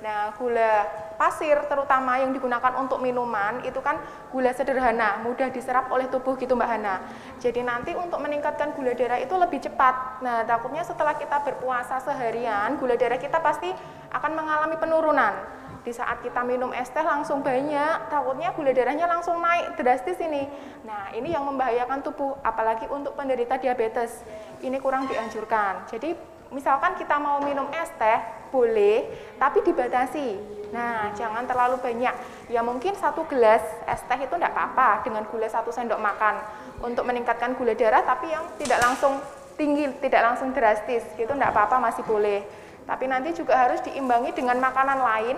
Nah, 0.00 0.32
gula 0.40 0.88
pasir 1.16 1.56
terutama 1.66 2.20
yang 2.20 2.30
digunakan 2.30 2.76
untuk 2.76 3.00
minuman 3.02 3.64
itu 3.64 3.80
kan 3.80 3.98
gula 4.30 4.52
sederhana, 4.52 5.20
mudah 5.24 5.48
diserap 5.50 5.88
oleh 5.88 6.06
tubuh 6.12 6.36
gitu 6.36 6.54
Mbak 6.54 6.68
Hana. 6.68 6.94
Jadi 7.40 7.60
nanti 7.64 7.92
untuk 7.96 8.20
meningkatkan 8.20 8.76
gula 8.76 8.92
darah 8.92 9.18
itu 9.18 9.32
lebih 9.34 9.64
cepat. 9.64 10.22
Nah, 10.22 10.44
takutnya 10.44 10.84
setelah 10.84 11.16
kita 11.16 11.42
berpuasa 11.42 11.98
seharian, 12.04 12.76
gula 12.76 12.94
darah 12.94 13.18
kita 13.18 13.40
pasti 13.40 13.72
akan 14.12 14.32
mengalami 14.36 14.76
penurunan. 14.76 15.34
Di 15.82 15.94
saat 15.94 16.18
kita 16.18 16.42
minum 16.42 16.74
es 16.74 16.90
teh 16.90 17.02
langsung 17.02 17.46
banyak, 17.46 18.10
takutnya 18.10 18.50
gula 18.52 18.74
darahnya 18.74 19.06
langsung 19.06 19.38
naik 19.38 19.78
drastis 19.78 20.18
ini. 20.18 20.50
Nah, 20.82 21.14
ini 21.14 21.30
yang 21.30 21.46
membahayakan 21.46 22.02
tubuh, 22.02 22.34
apalagi 22.42 22.90
untuk 22.90 23.14
penderita 23.14 23.54
diabetes. 23.56 24.22
Ini 24.60 24.82
kurang 24.82 25.06
dianjurkan. 25.06 25.86
Jadi 25.86 26.36
misalkan 26.50 26.94
kita 26.94 27.18
mau 27.18 27.42
minum 27.42 27.66
es 27.74 27.90
teh 27.98 28.18
boleh 28.54 29.10
tapi 29.42 29.62
dibatasi 29.66 30.55
nah 30.74 31.14
jangan 31.14 31.46
terlalu 31.46 31.78
banyak 31.78 32.14
ya 32.50 32.60
mungkin 32.62 32.94
satu 32.98 33.22
gelas 33.30 33.62
es 33.86 34.02
teh 34.02 34.18
itu 34.18 34.34
tidak 34.34 34.50
apa-apa 34.50 35.06
dengan 35.06 35.22
gula 35.30 35.46
satu 35.46 35.70
sendok 35.70 36.02
makan 36.02 36.42
untuk 36.82 37.06
meningkatkan 37.06 37.54
gula 37.54 37.72
darah 37.72 38.02
tapi 38.02 38.28
yang 38.28 38.44
tidak 38.58 38.82
langsung 38.82 39.22
tinggi, 39.56 39.88
tidak 40.04 40.22
langsung 40.22 40.52
drastis 40.52 41.02
gitu 41.16 41.32
enggak 41.32 41.52
apa-apa 41.56 41.80
masih 41.80 42.04
boleh. 42.04 42.44
Tapi 42.86 43.04
nanti 43.10 43.34
juga 43.34 43.66
harus 43.66 43.82
diimbangi 43.82 44.30
dengan 44.36 44.60
makanan 44.62 45.00
lain 45.00 45.36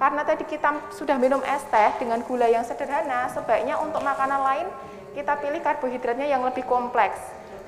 karena 0.00 0.24
tadi 0.24 0.48
kita 0.48 0.90
sudah 0.96 1.20
minum 1.20 1.44
es 1.44 1.62
teh 1.68 1.92
dengan 2.00 2.24
gula 2.24 2.48
yang 2.48 2.64
sederhana, 2.64 3.28
sebaiknya 3.30 3.76
untuk 3.78 4.00
makanan 4.00 4.40
lain 4.40 4.66
kita 5.12 5.36
pilih 5.38 5.60
karbohidratnya 5.60 6.26
yang 6.26 6.42
lebih 6.42 6.64
kompleks. 6.64 7.20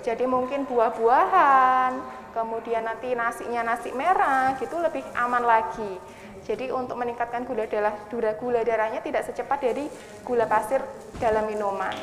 Jadi 0.03 0.27
mungkin 0.27 0.67
buah-buahan, 0.67 1.93
kemudian 2.33 2.83
nanti 2.83 3.13
nasinya 3.13 3.63
nasi 3.63 3.93
merah 3.93 4.57
gitu 4.59 4.81
lebih 4.81 5.05
aman 5.15 5.45
lagi. 5.45 6.01
Jadi 6.43 6.75
untuk 6.75 6.99
meningkatkan 6.99 7.47
gula 7.47 7.71
darah, 7.71 7.95
gula 8.11 8.61
darahnya 8.67 8.99
tidak 8.99 9.23
secepat 9.31 9.63
dari 9.63 9.87
gula 10.27 10.51
pasir 10.51 10.83
dalam 11.23 11.47
minuman. 11.47 11.95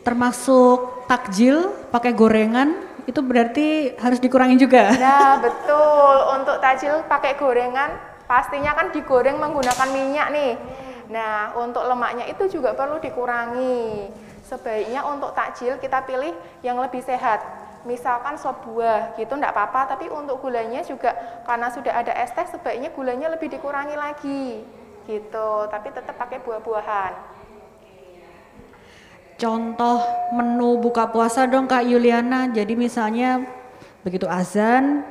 Termasuk 0.00 1.04
takjil 1.04 1.68
pakai 1.92 2.16
gorengan 2.16 2.72
itu 3.04 3.20
berarti 3.20 3.92
harus 4.00 4.18
dikurangi 4.18 4.56
juga. 4.56 4.88
Nah 4.96 5.36
betul 5.44 6.16
untuk 6.40 6.56
takjil 6.64 7.04
pakai 7.04 7.36
gorengan 7.36 7.92
pastinya 8.24 8.72
kan 8.72 8.88
digoreng 8.88 9.36
menggunakan 9.36 9.88
minyak 9.92 10.28
nih. 10.32 10.52
Nah 11.12 11.52
untuk 11.60 11.84
lemaknya 11.84 12.24
itu 12.24 12.48
juga 12.48 12.72
perlu 12.72 12.96
dikurangi. 13.04 14.08
Sebaiknya 14.48 15.04
untuk 15.04 15.36
takjil 15.36 15.76
kita 15.76 16.08
pilih 16.08 16.32
yang 16.64 16.80
lebih 16.80 17.04
sehat 17.04 17.61
misalkan 17.82 18.38
sop 18.38 18.62
buah 18.66 19.14
gitu 19.18 19.34
enggak 19.34 19.54
apa-apa. 19.54 19.96
Tapi 19.96 20.10
untuk 20.10 20.38
gulanya 20.42 20.82
juga 20.82 21.14
karena 21.46 21.68
sudah 21.70 21.92
ada 21.92 22.12
es 22.14 22.30
teh 22.34 22.46
sebaiknya 22.46 22.90
gulanya 22.94 23.30
lebih 23.30 23.50
dikurangi 23.50 23.96
lagi 23.98 24.62
gitu. 25.06 25.50
Tapi 25.66 25.88
tetap 25.90 26.14
pakai 26.18 26.38
buah-buahan. 26.42 27.12
Contoh 29.38 29.98
menu 30.38 30.78
buka 30.78 31.10
puasa 31.10 31.50
dong 31.50 31.66
Kak 31.66 31.82
Yuliana. 31.82 32.46
Jadi 32.54 32.78
misalnya 32.78 33.42
begitu 34.06 34.30
azan 34.30 35.02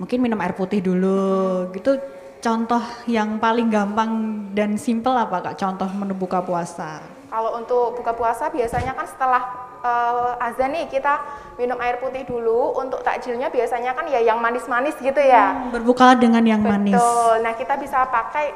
mungkin 0.00 0.24
minum 0.24 0.40
air 0.40 0.56
putih 0.56 0.80
dulu. 0.80 1.68
Gitu 1.76 2.00
contoh 2.40 2.80
yang 3.04 3.36
paling 3.36 3.68
gampang 3.68 4.10
dan 4.56 4.80
simple 4.80 5.12
apa 5.12 5.52
Kak? 5.52 5.56
Contoh 5.60 5.88
menu 5.92 6.16
buka 6.16 6.40
puasa. 6.40 7.04
Kalau 7.28 7.60
untuk 7.60 7.98
buka 7.98 8.14
puasa 8.14 8.48
biasanya 8.48 8.94
kan 8.94 9.04
setelah 9.04 9.42
uh, 9.84 10.34
azan 10.40 10.72
nih 10.72 10.88
kita 10.88 11.20
minum 11.60 11.76
air 11.78 12.00
putih 12.00 12.24
dulu 12.24 12.74
untuk 12.80 13.04
takjilnya 13.04 13.52
biasanya 13.52 13.92
kan 13.92 14.08
ya 14.08 14.18
yang 14.24 14.40
manis-manis 14.40 14.96
gitu 14.98 15.20
ya. 15.20 15.54
Hmm, 15.54 15.70
berbuka 15.70 16.16
dengan 16.18 16.42
yang 16.42 16.64
Betul. 16.64 16.72
manis. 16.72 16.96
Betul. 16.96 17.34
Nah, 17.44 17.52
kita 17.54 17.74
bisa 17.78 17.98
pakai 18.08 18.46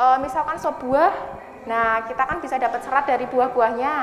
uh, 0.00 0.18
misalkan 0.18 0.56
sop 0.58 0.80
buah. 0.82 1.12
Nah, 1.68 2.02
kita 2.10 2.22
kan 2.26 2.42
bisa 2.42 2.58
dapat 2.58 2.82
serat 2.82 3.06
dari 3.06 3.28
buah-buahnya. 3.30 3.94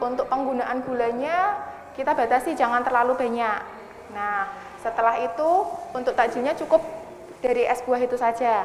Untuk 0.00 0.26
penggunaan 0.30 0.80
gulanya 0.86 1.58
kita 1.94 2.16
batasi 2.16 2.56
jangan 2.56 2.80
terlalu 2.82 3.14
banyak. 3.18 3.60
Nah, 4.14 4.48
setelah 4.80 5.20
itu 5.20 5.50
untuk 5.92 6.14
takjilnya 6.16 6.56
cukup 6.56 6.80
dari 7.44 7.68
es 7.68 7.84
buah 7.84 8.00
itu 8.00 8.16
saja. 8.16 8.64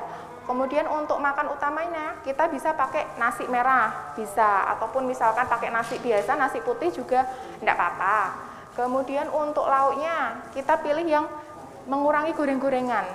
Kemudian 0.49 0.89
untuk 0.89 1.21
makan 1.21 1.53
utamanya 1.53 2.17
kita 2.25 2.49
bisa 2.49 2.73
pakai 2.73 3.05
nasi 3.21 3.45
merah, 3.45 4.17
bisa 4.17 4.65
ataupun 4.73 5.05
misalkan 5.05 5.45
pakai 5.45 5.69
nasi 5.69 6.01
biasa, 6.01 6.33
nasi 6.33 6.57
putih 6.65 6.89
juga 6.89 7.21
tidak 7.62 7.77
apa-apa. 7.77 8.17
Kemudian 8.73 9.29
untuk 9.29 9.69
lauknya 9.69 10.41
kita 10.49 10.81
pilih 10.81 11.05
yang 11.05 11.29
mengurangi 11.85 12.33
goreng-gorengan. 12.33 13.05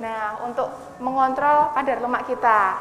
Nah, 0.00 0.40
untuk 0.48 0.72
mengontrol 0.96 1.76
kadar 1.76 2.00
lemak 2.00 2.24
kita. 2.24 2.80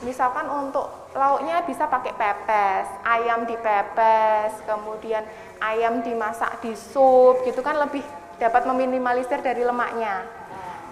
Misalkan 0.00 0.48
untuk 0.48 1.12
lauknya 1.12 1.68
bisa 1.68 1.84
pakai 1.84 2.16
pepes, 2.16 2.88
ayam 3.04 3.44
dipepes, 3.44 4.56
kemudian 4.64 5.20
ayam 5.60 6.00
dimasak 6.00 6.64
di 6.64 6.72
sup, 6.72 7.44
gitu 7.44 7.60
kan 7.60 7.76
lebih 7.76 8.00
dapat 8.40 8.64
meminimalisir 8.64 9.44
dari 9.44 9.68
lemaknya. 9.68 10.24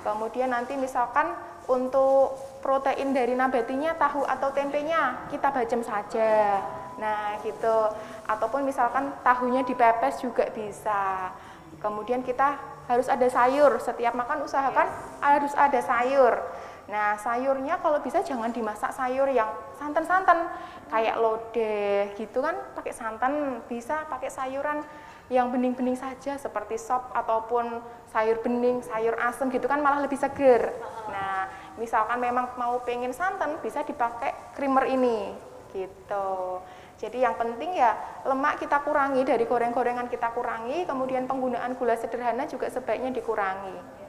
Kemudian 0.04 0.52
nanti 0.52 0.76
misalkan 0.76 1.32
untuk 1.72 2.36
protein 2.60 3.16
dari 3.16 3.32
nabatinya 3.32 3.96
tahu 3.96 4.22
atau 4.28 4.52
tempenya 4.52 5.28
kita 5.32 5.48
bacem 5.48 5.80
saja. 5.80 6.60
Nah 7.00 7.40
gitu. 7.40 7.90
Ataupun 8.28 8.68
misalkan 8.68 9.10
tahunya 9.24 9.64
dipepes 9.64 10.20
juga 10.20 10.46
bisa. 10.52 11.32
Kemudian 11.80 12.20
kita 12.20 12.60
harus 12.86 13.08
ada 13.08 13.26
sayur. 13.26 13.80
Setiap 13.80 14.12
makan 14.12 14.44
usahakan 14.44 14.86
harus 15.24 15.56
ada 15.56 15.80
sayur. 15.80 16.38
Nah 16.86 17.16
sayurnya 17.18 17.80
kalau 17.80 17.98
bisa 18.04 18.20
jangan 18.20 18.52
dimasak 18.52 18.92
sayur 18.92 19.26
yang 19.32 19.48
santan-santan 19.80 20.52
kayak 20.92 21.16
lodeh 21.16 22.12
gitu 22.20 22.44
kan? 22.44 22.54
Pakai 22.76 22.92
santan 22.92 23.64
bisa 23.66 24.04
pakai 24.06 24.28
sayuran 24.28 24.84
yang 25.32 25.48
bening-bening 25.48 25.96
saja 25.96 26.36
seperti 26.36 26.76
sop 26.76 27.08
ataupun 27.16 27.80
sayur 28.12 28.44
bening, 28.44 28.84
sayur 28.84 29.16
asem 29.16 29.48
gitu 29.48 29.64
kan 29.64 29.80
malah 29.80 30.04
lebih 30.04 30.20
seger. 30.20 30.76
Nah, 31.08 31.48
misalkan 31.80 32.18
memang 32.20 32.52
mau 32.60 32.80
pengen 32.84 33.12
santan 33.12 33.56
bisa 33.64 33.84
dipakai 33.84 34.32
creamer 34.56 34.88
ini 34.88 35.32
gitu. 35.72 36.60
Jadi 37.02 37.18
yang 37.18 37.34
penting 37.34 37.74
ya 37.74 37.98
lemak 38.22 38.62
kita 38.62 38.78
kurangi 38.86 39.26
dari 39.26 39.42
goreng-gorengan 39.42 40.06
kita 40.06 40.30
kurangi, 40.30 40.86
kemudian 40.86 41.26
penggunaan 41.26 41.74
gula 41.74 41.98
sederhana 41.98 42.46
juga 42.46 42.70
sebaiknya 42.70 43.10
dikurangi. 43.10 44.02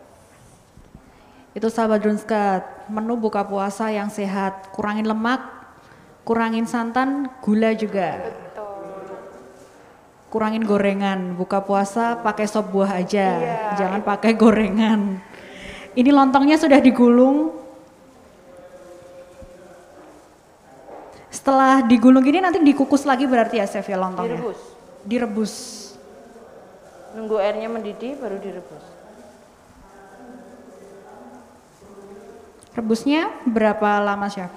Itu 1.58 1.70
sahabat 1.74 2.06
Drunskat, 2.06 2.90
menu 2.90 3.18
buka 3.18 3.46
puasa 3.46 3.90
yang 3.90 4.14
sehat, 4.14 4.70
kurangin 4.74 5.10
lemak, 5.10 5.42
kurangin 6.22 6.70
santan, 6.70 7.30
gula 7.42 7.74
juga. 7.74 8.30
Betul. 8.30 8.62
Kurangin 10.30 10.66
gorengan, 10.66 11.38
buka 11.38 11.62
puasa 11.62 12.18
pakai 12.22 12.46
sop 12.50 12.74
buah 12.74 13.02
aja, 13.02 13.28
iya, 13.38 13.58
jangan 13.78 14.02
pakai 14.02 14.34
gorengan. 14.34 15.22
Ini 15.94 16.10
lontongnya 16.10 16.58
sudah 16.58 16.82
digulung. 16.82 17.54
Setelah 21.30 21.86
digulung 21.86 22.26
ini 22.26 22.42
nanti 22.42 22.58
dikukus 22.62 23.06
lagi 23.06 23.30
berarti 23.30 23.62
ya 23.62 23.70
chef 23.70 23.86
ya 23.86 23.98
lontongnya? 24.02 24.42
Direbus. 24.42 24.60
Direbus. 25.06 25.54
Nunggu 27.14 27.36
airnya 27.38 27.70
mendidih 27.70 28.18
baru 28.18 28.42
direbus. 28.42 28.86
Rebusnya 32.74 33.30
berapa 33.46 34.02
lama 34.02 34.26
chef? 34.34 34.50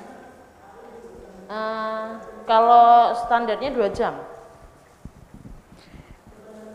Uh, 1.52 2.16
kalau 2.48 3.12
standarnya 3.28 3.76
dua 3.76 3.92
jam. 3.92 4.16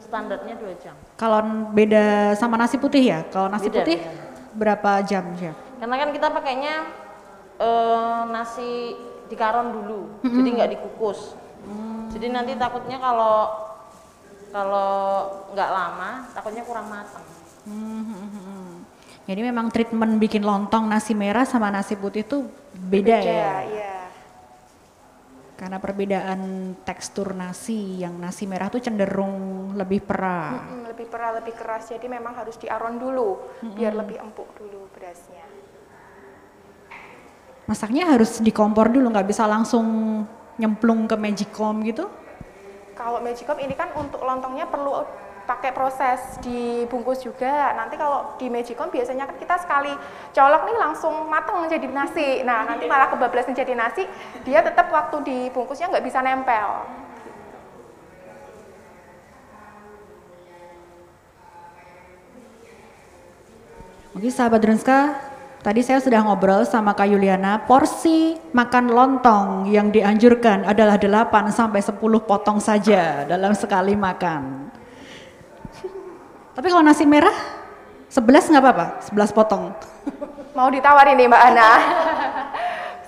Standarnya 0.05 0.53
dua 0.53 0.73
jam. 0.77 0.93
Kalau 1.17 1.71
beda 1.73 2.37
sama 2.37 2.61
nasi 2.61 2.77
putih 2.77 3.01
ya? 3.01 3.19
Kalau 3.33 3.49
nasi 3.49 3.73
Beda, 3.73 3.81
putih 3.81 3.97
berapa 4.55 5.03
jam 5.07 5.33
chef? 5.39 5.55
Karena 5.79 5.95
kan 5.97 6.09
kita 6.13 6.27
pakainya 6.29 6.75
uh, 7.57 8.21
nasi 8.29 8.95
di 9.31 9.35
karon 9.39 9.71
dulu, 9.71 10.01
mm 10.19 10.27
-hmm. 10.27 10.35
jadi 10.37 10.49
nggak 10.59 10.71
dikukus. 10.77 11.33
Mm. 11.63 12.11
Jadi 12.11 12.27
nanti 12.29 12.51
takutnya 12.59 12.99
kalau 12.99 13.47
kalau 14.51 14.91
nggak 15.55 15.69
lama, 15.71 16.27
takutnya 16.35 16.63
kurang 16.67 16.91
matang. 16.91 17.23
Mm 17.63 18.03
-hmm. 18.03 18.67
Jadi 19.31 19.41
memang 19.47 19.71
treatment 19.71 20.19
bikin 20.19 20.43
lontong 20.43 20.91
nasi 20.91 21.15
merah 21.15 21.47
sama 21.47 21.71
nasi 21.71 21.95
putih 21.95 22.27
itu 22.27 22.49
beda, 22.75 23.15
beda 23.15 23.17
ya? 23.21 23.53
Iya. 23.63 23.97
Karena 25.55 25.77
perbedaan 25.77 26.73
tekstur 26.81 27.37
nasi, 27.37 28.01
yang 28.01 28.17
nasi 28.17 28.49
merah 28.49 28.67
tuh 28.73 28.81
cenderung 28.81 29.71
lebih 29.77 30.01
perah. 30.03 30.57
Mm 30.57 30.67
-mm, 30.67 30.80
lebih 30.91 31.07
perah, 31.07 31.39
lebih 31.39 31.55
keras. 31.55 31.89
Jadi 31.89 32.05
memang 32.11 32.35
harus 32.35 32.59
diaron 32.59 32.99
dulu, 32.99 33.39
mm 33.39 33.65
-mm. 33.65 33.75
biar 33.75 33.93
lebih 33.95 34.17
empuk 34.19 34.51
dulu 34.59 34.91
berasnya. 34.93 35.43
Masaknya 37.65 38.11
harus 38.11 38.43
di 38.43 38.51
kompor 38.51 38.91
dulu, 38.91 39.07
nggak 39.09 39.27
bisa 39.31 39.47
langsung 39.47 39.85
nyemplung 40.59 41.07
ke 41.07 41.15
magicom 41.15 41.79
gitu? 41.87 42.05
Kalau 42.93 43.23
magicom 43.23 43.57
ini 43.63 43.73
kan 43.73 43.95
untuk 43.95 44.19
lontongnya 44.21 44.67
perlu 44.67 45.07
pakai 45.51 45.71
proses 45.73 46.39
dibungkus 46.39 47.19
juga. 47.25 47.73
Nanti 47.75 47.97
kalau 47.97 48.37
di 48.37 48.47
Magicom 48.47 48.87
biasanya 48.87 49.27
kan 49.27 49.35
kita 49.35 49.55
sekali 49.59 49.93
colok 50.31 50.61
nih 50.69 50.77
langsung 50.77 51.13
matang 51.27 51.65
menjadi 51.65 51.87
nasi. 51.89 52.45
Nah 52.45 52.63
nanti 52.63 52.85
malah 52.85 53.09
kebablas 53.11 53.49
menjadi 53.49 53.73
nasi, 53.75 54.05
dia 54.45 54.63
tetap 54.63 54.87
waktu 54.93 55.19
dibungkusnya 55.25 55.91
nggak 55.91 56.05
bisa 56.05 56.23
nempel. 56.23 56.85
Oke 64.11 64.27
sahabat 64.27 64.59
Drunska, 64.59 65.15
tadi 65.63 65.79
saya 65.79 66.03
sudah 66.03 66.19
ngobrol 66.27 66.67
sama 66.67 66.91
Kak 66.91 67.07
Yuliana, 67.07 67.63
porsi 67.63 68.35
makan 68.51 68.91
lontong 68.91 69.71
yang 69.71 69.87
dianjurkan 69.87 70.67
adalah 70.67 70.99
8 70.99 71.47
sampai 71.47 71.79
10 71.79 71.95
potong 72.27 72.59
saja 72.59 73.23
dalam 73.23 73.55
sekali 73.55 73.95
makan. 73.95 74.67
Tapi 76.51 76.67
kalau 76.67 76.83
nasi 76.83 77.07
merah, 77.07 77.31
11 78.11 78.51
nggak 78.51 78.59
apa-apa, 78.59 78.85
11 78.99 79.31
potong. 79.31 79.71
Mau 80.59 80.67
ditawarin 80.67 81.15
nih 81.15 81.31
Mbak 81.31 81.43
Ana. 81.47 81.71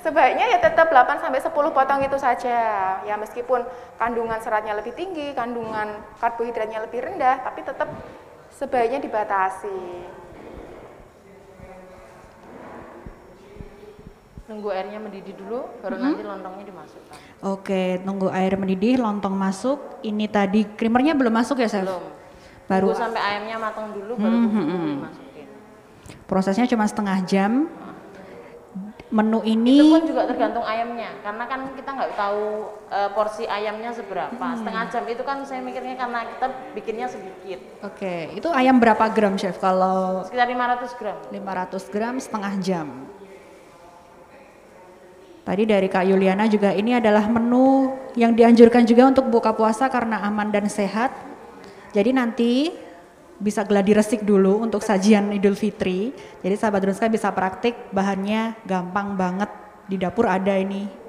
sebaiknya 0.07 0.55
ya 0.55 0.57
tetap 0.63 0.87
8 0.87 1.19
sampai 1.19 1.43
10 1.43 1.51
potong 1.51 1.99
itu 1.99 2.15
saja. 2.15 2.59
Ya 3.03 3.15
meskipun 3.19 3.67
kandungan 3.99 4.39
seratnya 4.39 4.71
lebih 4.79 4.95
tinggi, 4.95 5.35
kandungan 5.35 5.99
karbohidratnya 6.23 6.79
lebih 6.87 7.03
rendah, 7.03 7.43
tapi 7.43 7.59
tetap 7.59 7.91
sebaiknya 8.55 9.03
dibatasi. 9.03 10.22
Tunggu 14.43 14.75
airnya 14.75 14.99
mendidih 14.99 15.39
dulu, 15.39 15.63
baru 15.79 15.95
hmm. 15.95 16.03
nanti 16.03 16.21
lontongnya 16.27 16.65
dimasukkan. 16.67 17.17
Oke, 17.47 18.03
tunggu 18.03 18.27
air 18.27 18.53
mendidih, 18.59 18.99
lontong 18.99 19.31
masuk. 19.31 20.03
Ini 20.03 20.27
tadi 20.27 20.67
krimernya 20.67 21.15
belum 21.15 21.31
masuk 21.31 21.63
ya, 21.63 21.71
Chef? 21.71 21.87
Belum. 21.87 22.03
Baru 22.67 22.91
tunggu 22.91 23.03
sampai 23.07 23.21
ayamnya 23.23 23.55
matang 23.55 23.95
dulu, 23.95 24.19
baru 24.19 24.35
hmm, 24.35 24.49
hmm, 24.51 24.65
hmm. 24.67 24.87
dimasukin. 24.99 25.47
Prosesnya 26.27 26.67
cuma 26.67 26.83
setengah 26.83 27.23
jam 27.23 27.71
menu 29.13 29.45
ini 29.45 29.77
itu 29.77 29.93
pun 29.93 30.09
juga 30.09 30.25
tergantung 30.25 30.65
ayamnya 30.65 31.21
karena 31.21 31.45
kan 31.45 31.69
kita 31.77 31.89
nggak 31.93 32.11
tahu 32.17 32.45
uh, 32.89 33.09
porsi 33.13 33.45
ayamnya 33.45 33.93
seberapa 33.93 34.33
hmm. 34.41 34.57
setengah 34.57 34.83
jam 34.89 35.03
itu 35.05 35.21
kan 35.21 35.37
saya 35.45 35.61
mikirnya 35.61 35.93
karena 35.93 36.25
kita 36.33 36.45
bikinnya 36.73 37.05
sedikit 37.05 37.61
oke 37.85 38.33
itu 38.33 38.49
ayam 38.49 38.81
berapa 38.81 39.05
gram 39.13 39.37
chef 39.37 39.61
kalau 39.61 40.25
sekitar 40.25 40.49
500 40.49 40.97
gram 40.97 41.17
500 41.29 41.93
gram 41.93 42.15
setengah 42.17 42.53
jam 42.57 42.87
Tadi 45.43 45.67
dari 45.67 45.91
Kak 45.91 46.07
Yuliana 46.07 46.47
juga 46.47 46.71
ini 46.71 46.95
adalah 46.95 47.27
menu 47.27 47.91
yang 48.15 48.31
dianjurkan 48.31 48.87
juga 48.87 49.11
untuk 49.11 49.27
buka 49.27 49.51
puasa 49.51 49.91
karena 49.91 50.23
aman 50.23 50.47
dan 50.47 50.71
sehat. 50.71 51.11
Jadi 51.91 52.15
nanti 52.15 52.71
bisa 53.43 53.67
gladi 53.67 53.91
resik 53.91 54.23
dulu 54.23 54.63
untuk 54.63 54.79
sajian 54.79 55.35
Idul 55.35 55.59
Fitri. 55.59 56.15
Jadi 56.39 56.55
sahabat 56.55 56.87
Drunska 56.87 57.11
bisa 57.11 57.27
praktik, 57.35 57.91
bahannya 57.91 58.55
gampang 58.63 59.19
banget. 59.19 59.51
Di 59.83 59.99
dapur 59.99 60.31
ada 60.31 60.55
ini. 60.55 61.02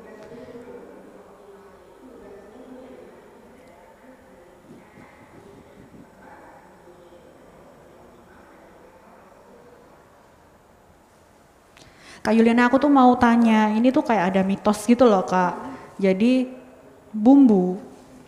Kak 12.24 12.32
Yuliana 12.32 12.72
aku 12.72 12.80
tuh 12.80 12.88
mau 12.88 13.12
tanya, 13.20 13.68
ini 13.76 13.92
tuh 13.92 14.00
kayak 14.00 14.32
ada 14.32 14.40
mitos 14.40 14.88
gitu 14.88 15.04
loh 15.04 15.28
kak. 15.28 15.52
Jadi 16.00 16.48
bumbu 17.12 17.76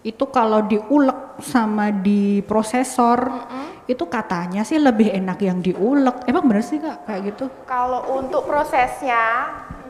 itu 0.04 0.24
kalau 0.28 0.60
diulek 0.62 1.40
sama 1.40 1.88
di 1.88 2.44
prosesor 2.44 3.18
mm 3.24 3.40
-hmm 3.48 3.66
itu 3.86 4.04
katanya 4.10 4.66
sih 4.66 4.82
lebih 4.82 5.14
enak 5.14 5.38
yang 5.38 5.62
diulek. 5.62 6.26
Emang 6.26 6.44
bener 6.50 6.62
sih 6.66 6.82
kak 6.82 7.06
kayak 7.06 7.20
gitu? 7.32 7.46
Kalau 7.70 8.02
untuk 8.18 8.42
prosesnya 8.42 9.46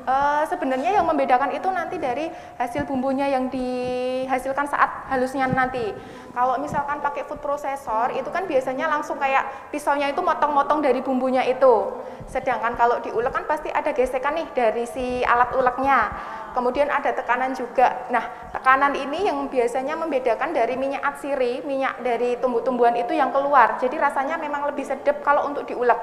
uh, 0.07 0.43
sebenarnya 0.47 0.97
yang 0.97 1.05
membedakan 1.05 1.53
itu 1.53 1.69
nanti 1.69 1.99
dari 1.99 2.31
hasil 2.57 2.87
bumbunya 2.87 3.29
yang 3.29 3.51
dihasilkan 3.51 4.71
saat 4.71 5.11
halusnya 5.11 5.51
nanti. 5.51 5.93
Kalau 6.33 6.57
misalkan 6.63 7.03
pakai 7.03 7.27
food 7.27 7.43
processor 7.43 8.15
itu 8.15 8.29
kan 8.31 8.47
biasanya 8.47 8.87
langsung 8.87 9.19
kayak 9.19 9.73
pisaunya 9.75 10.13
itu 10.13 10.23
motong-motong 10.23 10.81
dari 10.81 11.03
bumbunya 11.03 11.43
itu. 11.45 11.93
Sedangkan 12.31 12.79
kalau 12.79 13.03
diulek 13.03 13.33
kan 13.35 13.45
pasti 13.45 13.69
ada 13.73 13.91
gesekan 13.93 14.37
nih 14.39 14.49
dari 14.55 14.85
si 14.87 15.25
alat 15.25 15.53
uleknya 15.57 16.13
kemudian 16.57 16.89
ada 16.89 17.13
tekanan 17.13 17.53
juga. 17.53 18.09
Nah, 18.09 18.49
tekanan 18.57 18.97
ini 18.97 19.29
yang 19.29 19.45
biasanya 19.53 19.93
membedakan 19.93 20.57
dari 20.57 20.73
minyak 20.81 21.05
atsiri, 21.05 21.61
minyak 21.69 22.01
dari 22.01 22.41
tumbuh-tumbuhan 22.41 22.97
itu 22.97 23.13
yang 23.13 23.29
keluar. 23.29 23.77
Jadi 23.77 24.01
rasanya 24.01 24.41
memang 24.41 24.65
lebih 24.65 24.89
sedap 24.89 25.21
kalau 25.21 25.45
untuk 25.45 25.69
diulek 25.69 26.01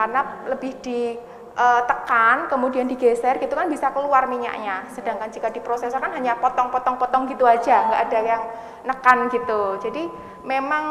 karena 0.00 0.48
lebih 0.48 0.80
ditekan, 1.50 2.48
kemudian 2.48 2.86
digeser 2.88 3.36
gitu 3.42 3.52
kan 3.52 3.66
bisa 3.68 3.92
keluar 3.92 4.24
minyaknya. 4.30 4.86
Sedangkan 4.94 5.28
jika 5.28 5.50
diprosesor 5.52 6.00
kan 6.00 6.14
hanya 6.14 6.38
potong-potong-potong 6.38 7.28
gitu 7.28 7.44
aja, 7.44 7.90
nggak 7.90 8.00
ada 8.08 8.18
yang 8.22 8.42
nekan 8.86 9.18
gitu. 9.28 9.76
Jadi 9.82 10.08
memang 10.46 10.84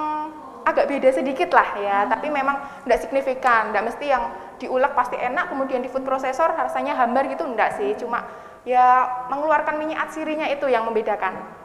agak 0.67 0.85
beda 0.91 1.09
sedikit 1.09 1.49
lah 1.55 1.69
ya, 1.79 1.97
tapi 2.05 2.29
memang 2.29 2.85
tidak 2.85 2.99
signifikan, 3.01 3.73
tidak 3.73 3.89
mesti 3.89 4.05
yang 4.05 4.23
diulek 4.59 4.93
pasti 4.93 5.17
enak, 5.17 5.49
kemudian 5.49 5.81
di 5.81 5.89
food 5.89 6.05
processor 6.05 6.51
rasanya 6.53 6.93
hambar 6.93 7.25
gitu, 7.31 7.47
enggak 7.47 7.79
sih, 7.79 7.95
cuma 7.97 8.27
ya 8.67 9.07
mengeluarkan 9.31 9.79
minyak 9.79 10.05
atsirinya 10.05 10.45
itu 10.51 10.67
yang 10.69 10.85
membedakan. 10.85 11.59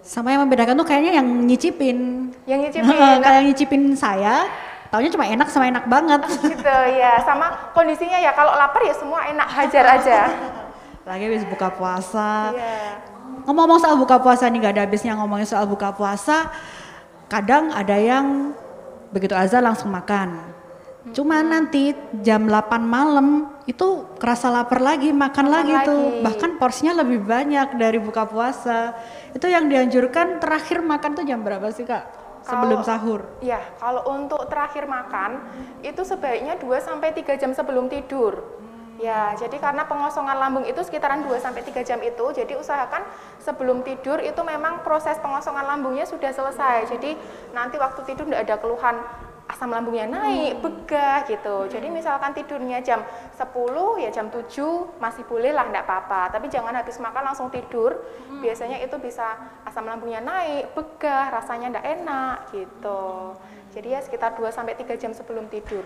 Sama 0.00 0.32
yang 0.32 0.48
membedakan 0.48 0.80
tuh 0.80 0.88
kayaknya 0.88 1.20
yang 1.20 1.28
nyicipin. 1.44 2.32
Yang 2.48 2.58
nyicipin. 2.66 2.88
Nah. 2.88 3.20
Kayak 3.20 3.42
nyicipin 3.52 3.82
saya, 3.92 4.48
taunya 4.90 5.10
cuma 5.10 5.26
enak 5.26 5.48
sama 5.48 5.70
enak 5.70 5.86
banget. 5.86 6.20
Gitu 6.52 6.76
ya, 6.98 7.22
sama 7.22 7.72
kondisinya 7.72 8.18
ya 8.18 8.34
kalau 8.34 8.52
lapar 8.54 8.82
ya 8.84 8.94
semua 8.94 9.24
enak 9.30 9.48
hajar 9.48 9.84
aja. 9.98 10.20
Lagi 11.08 11.24
habis 11.26 11.46
buka 11.48 11.70
puasa. 11.72 12.52
Iya. 12.52 13.00
Ngomong-ngomong 13.48 13.80
soal 13.80 13.96
buka 13.96 14.20
puasa 14.20 14.52
nih 14.52 14.60
gak 14.60 14.74
ada 14.76 14.82
habisnya 14.84 15.16
ngomongin 15.16 15.48
soal 15.48 15.64
buka 15.64 15.96
puasa. 15.96 16.52
Kadang 17.30 17.72
ada 17.72 17.96
yang 17.96 18.52
begitu 19.14 19.32
azan 19.32 19.64
langsung 19.64 19.90
makan 19.90 20.50
Cuma 21.16 21.40
nanti 21.40 21.96
jam 22.20 22.44
8 22.44 22.76
malam 22.84 23.48
itu 23.64 24.04
kerasa 24.20 24.52
lapar 24.52 24.84
lagi, 24.84 25.16
makan, 25.16 25.48
lagi, 25.48 25.72
lagi 25.72 25.88
tuh. 25.88 26.20
Bahkan 26.20 26.60
porsinya 26.60 27.00
lebih 27.00 27.24
banyak 27.24 27.80
dari 27.80 27.96
buka 27.96 28.28
puasa. 28.28 28.92
Itu 29.32 29.48
yang 29.48 29.72
dianjurkan 29.72 30.44
terakhir 30.44 30.84
makan 30.84 31.16
tuh 31.16 31.24
jam 31.24 31.40
berapa 31.40 31.72
sih 31.72 31.88
kak? 31.88 32.19
Sebelum 32.40 32.80
sahur? 32.80 33.20
Iya, 33.44 33.60
kalau 33.76 34.02
untuk 34.16 34.48
terakhir 34.48 34.88
makan 34.88 35.44
itu 35.84 36.00
sebaiknya 36.02 36.56
2 36.56 36.80
sampai 36.80 37.12
3 37.12 37.36
jam 37.36 37.52
sebelum 37.52 37.92
tidur. 37.92 38.40
Ya, 39.00 39.32
jadi 39.32 39.56
karena 39.56 39.88
pengosongan 39.88 40.36
lambung 40.36 40.68
itu 40.68 40.76
sekitaran 40.84 41.24
2 41.24 41.40
sampai 41.40 41.64
3 41.64 41.80
jam 41.80 42.00
itu, 42.04 42.24
jadi 42.36 42.52
usahakan 42.60 43.00
sebelum 43.40 43.80
tidur 43.80 44.20
itu 44.20 44.40
memang 44.44 44.84
proses 44.84 45.16
pengosongan 45.24 45.64
lambungnya 45.64 46.04
sudah 46.04 46.28
selesai. 46.28 46.84
Jadi 46.92 47.16
nanti 47.56 47.80
waktu 47.80 48.04
tidur 48.04 48.28
tidak 48.28 48.44
ada 48.44 48.56
keluhan 48.60 49.00
asam 49.50 49.74
lambungnya 49.74 50.06
naik, 50.06 50.62
begah 50.62 51.26
gitu. 51.26 51.66
Jadi 51.66 51.90
misalkan 51.90 52.30
tidurnya 52.30 52.78
jam 52.86 53.02
10 53.34 53.42
ya 53.98 54.10
jam 54.14 54.30
7 54.30 54.46
masih 55.02 55.26
boleh 55.26 55.50
lah 55.50 55.66
enggak 55.66 55.84
apa-apa. 55.90 56.30
Tapi 56.38 56.46
jangan 56.46 56.70
habis 56.78 57.02
makan 57.02 57.34
langsung 57.34 57.50
tidur. 57.50 57.98
Hmm. 58.30 58.38
Biasanya 58.38 58.78
itu 58.78 58.94
bisa 59.02 59.34
asam 59.66 59.90
lambungnya 59.90 60.22
naik, 60.22 60.70
begah, 60.78 61.34
rasanya 61.34 61.74
enggak 61.74 61.86
enak 61.98 62.36
gitu. 62.54 63.34
Jadi 63.74 63.88
ya 63.90 64.00
sekitar 64.00 64.38
2 64.38 64.54
sampai 64.54 64.78
3 64.78 64.94
jam 64.94 65.10
sebelum 65.10 65.50
tidur. 65.50 65.82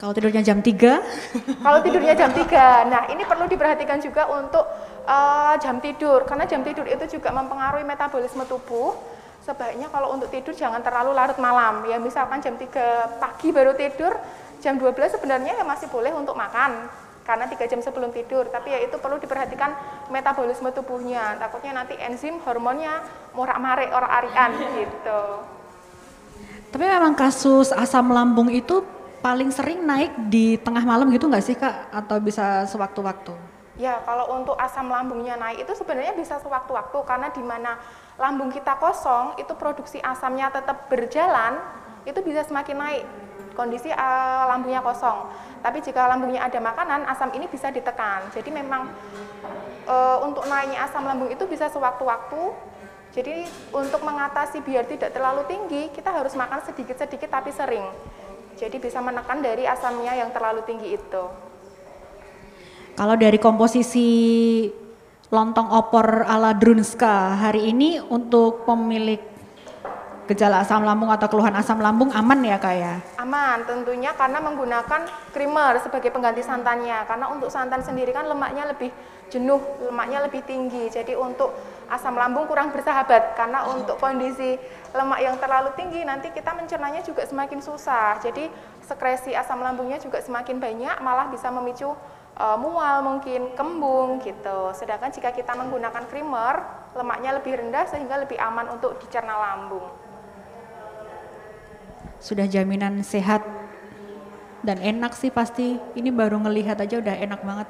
Kalau 0.00 0.16
tidurnya 0.16 0.40
jam 0.40 0.64
3? 0.64 0.80
Kalau 1.66 1.78
tidurnya 1.84 2.14
jam 2.16 2.32
3. 2.32 2.88
Nah, 2.88 3.12
ini 3.12 3.20
perlu 3.28 3.44
diperhatikan 3.44 4.00
juga 4.00 4.32
untuk 4.32 4.64
uh, 5.04 5.54
jam 5.60 5.76
tidur 5.76 6.24
karena 6.24 6.48
jam 6.48 6.64
tidur 6.64 6.88
itu 6.88 7.20
juga 7.20 7.28
mempengaruhi 7.36 7.84
metabolisme 7.84 8.48
tubuh 8.48 8.96
sebaiknya 9.50 9.90
kalau 9.90 10.14
untuk 10.14 10.30
tidur 10.30 10.54
jangan 10.54 10.78
terlalu 10.78 11.10
larut 11.10 11.38
malam. 11.42 11.82
Ya 11.90 11.98
misalkan 11.98 12.38
jam 12.38 12.54
3 12.54 13.18
pagi 13.18 13.50
baru 13.50 13.74
tidur 13.74 14.14
jam 14.62 14.78
12 14.78 15.18
sebenarnya 15.18 15.58
ya 15.58 15.64
masih 15.66 15.90
boleh 15.90 16.14
untuk 16.14 16.38
makan 16.38 16.86
karena 17.26 17.50
tiga 17.50 17.66
jam 17.66 17.82
sebelum 17.82 18.14
tidur. 18.14 18.46
Tapi 18.46 18.70
ya 18.70 18.78
itu 18.86 18.94
perlu 19.02 19.18
diperhatikan 19.18 19.74
metabolisme 20.14 20.70
tubuhnya. 20.70 21.34
Takutnya 21.42 21.82
nanti 21.82 21.98
enzim 21.98 22.38
hormonnya 22.46 23.02
morak 23.34 23.58
marik 23.58 23.90
orang 23.90 24.12
arian 24.22 24.50
gitu. 24.86 25.22
Tapi 26.70 26.84
memang 26.86 27.18
kasus 27.18 27.74
asam 27.74 28.14
lambung 28.14 28.46
itu 28.54 28.86
paling 29.18 29.50
sering 29.50 29.82
naik 29.82 30.14
di 30.30 30.54
tengah 30.62 30.86
malam 30.86 31.10
gitu 31.10 31.26
nggak 31.26 31.42
sih 31.42 31.58
kak? 31.58 31.90
Atau 31.90 32.22
bisa 32.22 32.62
sewaktu-waktu 32.70 33.49
ya 33.80 34.04
kalau 34.04 34.36
untuk 34.36 34.60
asam 34.60 34.92
lambungnya 34.92 35.40
naik 35.40 35.64
itu 35.64 35.72
sebenarnya 35.72 36.12
bisa 36.12 36.36
sewaktu-waktu 36.44 36.98
karena 37.08 37.32
di 37.32 37.40
mana 37.40 37.80
lambung 38.20 38.52
kita 38.52 38.76
kosong, 38.76 39.40
itu 39.40 39.56
produksi 39.56 39.96
asamnya 40.04 40.52
tetap 40.52 40.92
berjalan, 40.92 41.56
itu 42.04 42.20
bisa 42.20 42.44
semakin 42.44 42.76
naik 42.76 43.04
kondisi 43.56 43.88
uh, 43.88 44.44
lambungnya 44.52 44.84
kosong. 44.84 45.32
Tapi 45.64 45.80
jika 45.80 46.04
lambungnya 46.04 46.44
ada 46.44 46.60
makanan, 46.60 47.08
asam 47.08 47.32
ini 47.32 47.48
bisa 47.48 47.72
ditekan. 47.72 48.28
Jadi 48.36 48.52
memang 48.52 48.92
uh, 49.88 50.20
untuk 50.28 50.44
naiknya 50.44 50.84
asam 50.84 51.08
lambung 51.08 51.32
itu 51.32 51.48
bisa 51.48 51.72
sewaktu-waktu. 51.72 52.52
Jadi 53.10 53.48
untuk 53.74 54.04
mengatasi 54.06 54.62
biar 54.62 54.86
tidak 54.86 55.10
terlalu 55.16 55.42
tinggi, 55.48 55.88
kita 55.90 56.12
harus 56.12 56.36
makan 56.36 56.62
sedikit-sedikit 56.68 57.32
tapi 57.32 57.50
sering. 57.50 57.82
Jadi 58.60 58.76
bisa 58.76 59.00
menekan 59.00 59.40
dari 59.40 59.64
asamnya 59.64 60.12
yang 60.12 60.28
terlalu 60.30 60.60
tinggi 60.68 60.94
itu. 60.94 61.49
Kalau 63.00 63.16
dari 63.16 63.40
komposisi 63.40 64.08
lontong 65.32 65.72
opor 65.72 66.20
ala 66.20 66.52
Drunska 66.52 67.32
hari 67.32 67.72
ini 67.72 67.96
untuk 67.96 68.68
pemilik 68.68 69.16
gejala 70.28 70.60
asam 70.60 70.84
lambung 70.84 71.08
atau 71.08 71.24
keluhan 71.32 71.56
asam 71.56 71.80
lambung 71.80 72.12
aman 72.12 72.44
ya 72.44 72.60
kak 72.60 72.76
ya? 72.76 73.00
Aman 73.16 73.64
tentunya 73.64 74.12
karena 74.12 74.44
menggunakan 74.44 75.08
creamer 75.32 75.80
sebagai 75.80 76.12
pengganti 76.12 76.44
santannya. 76.44 77.08
Karena 77.08 77.32
untuk 77.32 77.48
santan 77.48 77.80
sendiri 77.80 78.12
kan 78.12 78.28
lemaknya 78.28 78.68
lebih 78.68 78.92
jenuh, 79.32 79.64
lemaknya 79.80 80.28
lebih 80.28 80.44
tinggi. 80.44 80.92
Jadi 80.92 81.16
untuk 81.16 81.56
asam 81.88 82.20
lambung 82.20 82.44
kurang 82.52 82.68
bersahabat. 82.68 83.32
Karena 83.32 83.64
untuk 83.64 83.96
kondisi 83.96 84.60
lemak 84.92 85.24
yang 85.24 85.40
terlalu 85.40 85.72
tinggi 85.72 86.04
nanti 86.04 86.28
kita 86.36 86.52
mencernanya 86.52 87.00
juga 87.00 87.24
semakin 87.24 87.64
susah. 87.64 88.20
Jadi 88.20 88.52
sekresi 88.84 89.32
asam 89.32 89.64
lambungnya 89.64 89.96
juga 89.96 90.20
semakin 90.20 90.60
banyak 90.60 91.00
malah 91.00 91.32
bisa 91.32 91.48
memicu 91.48 91.96
uh, 92.40 92.56
mual 92.56 93.04
mungkin, 93.04 93.52
kembung 93.52 94.24
gitu. 94.24 94.72
Sedangkan 94.72 95.12
jika 95.12 95.28
kita 95.36 95.52
menggunakan 95.52 96.08
creamer, 96.08 96.64
lemaknya 96.96 97.36
lebih 97.36 97.60
rendah 97.60 97.84
sehingga 97.84 98.24
lebih 98.24 98.40
aman 98.40 98.72
untuk 98.72 98.96
dicerna 98.96 99.36
lambung. 99.36 99.84
Sudah 102.16 102.48
jaminan 102.48 103.04
sehat 103.04 103.44
dan 104.64 104.80
enak 104.80 105.12
sih 105.12 105.28
pasti. 105.28 105.76
Ini 105.92 106.08
baru 106.08 106.40
ngelihat 106.40 106.80
aja 106.80 106.96
udah 106.96 107.16
enak 107.20 107.40
banget. 107.44 107.68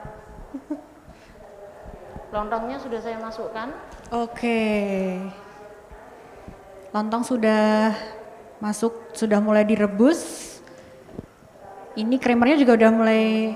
Lontongnya 2.35 2.79
sudah 2.79 3.01
saya 3.03 3.19
masukkan. 3.19 3.75
Oke. 4.15 4.63
Lontong 6.91 7.23
sudah 7.23 7.95
masuk, 8.59 9.15
sudah 9.15 9.39
mulai 9.39 9.63
direbus. 9.63 10.51
Ini 11.95 12.19
creamernya 12.23 12.59
juga 12.59 12.79
udah 12.79 12.91
mulai 12.95 13.55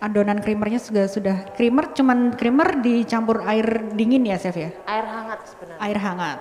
adonan 0.00 0.40
creamernya 0.40 0.80
sudah 0.80 1.04
sudah 1.06 1.36
creamer 1.52 1.92
cuman 1.92 2.32
creamer 2.32 2.80
dicampur 2.80 3.44
air 3.44 3.92
dingin 3.92 4.24
ya 4.24 4.40
chef 4.40 4.56
ya? 4.56 4.72
Air 4.88 5.06
hangat 5.06 5.40
sebenarnya. 5.44 5.80
Air 5.84 5.98
hangat. 6.00 6.40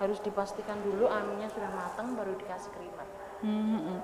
harus 0.00 0.16
dipastikan 0.24 0.80
dulu 0.80 1.12
ayamnya 1.12 1.46
sudah 1.52 1.70
matang 1.76 2.16
baru 2.16 2.32
dikasih 2.40 2.72
creamer. 2.72 3.06
Hmm. 3.44 4.00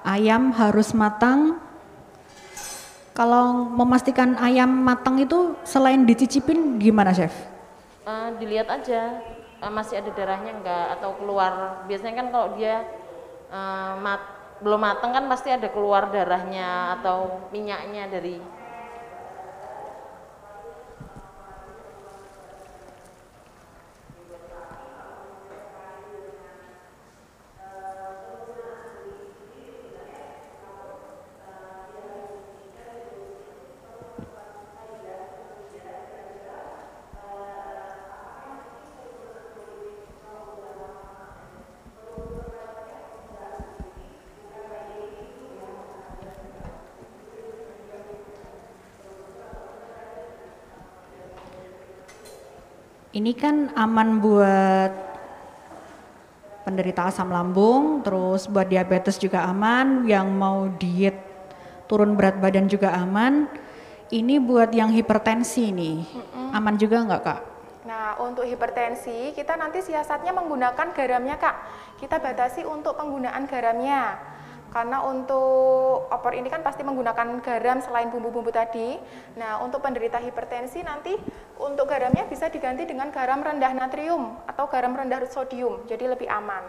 Ayam 0.00 0.48
harus 0.56 0.96
matang. 0.96 1.60
Kalau 3.16 3.72
memastikan 3.72 4.36
ayam 4.36 4.68
matang 4.68 5.16
itu 5.16 5.56
selain 5.64 6.04
dicicipin 6.04 6.76
gimana 6.76 7.16
chef? 7.16 7.32
Uh, 8.04 8.36
dilihat 8.36 8.68
aja 8.68 9.24
uh, 9.64 9.72
masih 9.72 10.04
ada 10.04 10.12
darahnya 10.12 10.52
enggak 10.52 10.86
atau 11.00 11.16
keluar. 11.16 11.80
Biasanya 11.88 12.14
kan 12.20 12.28
kalau 12.28 12.48
dia 12.60 12.84
uh, 13.48 13.96
mat, 14.04 14.20
belum 14.60 14.84
matang 14.84 15.16
kan 15.16 15.24
pasti 15.32 15.48
ada 15.48 15.64
keluar 15.72 16.12
darahnya 16.12 17.00
atau 17.00 17.48
minyaknya 17.56 18.04
dari 18.12 18.36
Ini 53.16 53.32
kan 53.32 53.72
aman 53.72 54.20
buat 54.20 54.92
penderita 56.68 57.08
asam 57.08 57.32
lambung, 57.32 58.04
terus 58.04 58.44
buat 58.44 58.68
diabetes 58.68 59.16
juga 59.16 59.48
aman, 59.48 60.04
yang 60.04 60.28
mau 60.36 60.68
diet 60.76 61.16
turun 61.88 62.12
berat 62.12 62.36
badan 62.36 62.68
juga 62.68 62.92
aman. 62.92 63.48
Ini 64.12 64.36
buat 64.36 64.68
yang 64.76 64.92
hipertensi 64.92 65.72
nih, 65.72 66.04
aman 66.52 66.76
juga 66.76 67.08
nggak 67.08 67.22
kak? 67.24 67.40
Nah 67.88 68.20
untuk 68.20 68.44
hipertensi 68.44 69.32
kita 69.32 69.56
nanti 69.56 69.80
siasatnya 69.80 70.36
menggunakan 70.36 70.92
garamnya 70.92 71.40
kak. 71.40 71.56
Kita 71.96 72.20
batasi 72.20 72.68
untuk 72.68 73.00
penggunaan 73.00 73.48
garamnya 73.48 74.20
karena 74.76 75.00
untuk 75.08 76.04
opor 76.12 76.36
ini 76.36 76.52
kan 76.52 76.60
pasti 76.60 76.84
menggunakan 76.84 77.40
garam 77.40 77.80
selain 77.80 78.12
bumbu-bumbu 78.12 78.52
tadi. 78.52 79.00
Nah, 79.40 79.64
untuk 79.64 79.80
penderita 79.80 80.20
hipertensi 80.20 80.84
nanti 80.84 81.16
untuk 81.56 81.88
garamnya 81.88 82.28
bisa 82.28 82.52
diganti 82.52 82.84
dengan 82.84 83.08
garam 83.08 83.40
rendah 83.40 83.72
natrium 83.72 84.36
atau 84.44 84.68
garam 84.68 84.92
rendah 84.92 85.24
sodium, 85.32 85.88
jadi 85.88 86.12
lebih 86.12 86.28
aman. 86.28 86.60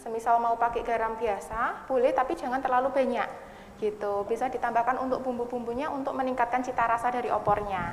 Semisal 0.00 0.40
mau 0.40 0.56
pakai 0.56 0.80
garam 0.80 1.20
biasa, 1.20 1.84
boleh 1.84 2.16
tapi 2.16 2.32
jangan 2.32 2.64
terlalu 2.64 2.96
banyak. 2.96 3.28
Gitu. 3.76 4.24
Bisa 4.24 4.48
ditambahkan 4.48 4.96
untuk 4.96 5.20
bumbu-bumbunya 5.20 5.92
untuk 5.92 6.16
meningkatkan 6.16 6.64
cita 6.64 6.88
rasa 6.88 7.12
dari 7.12 7.28
opornya. 7.28 7.92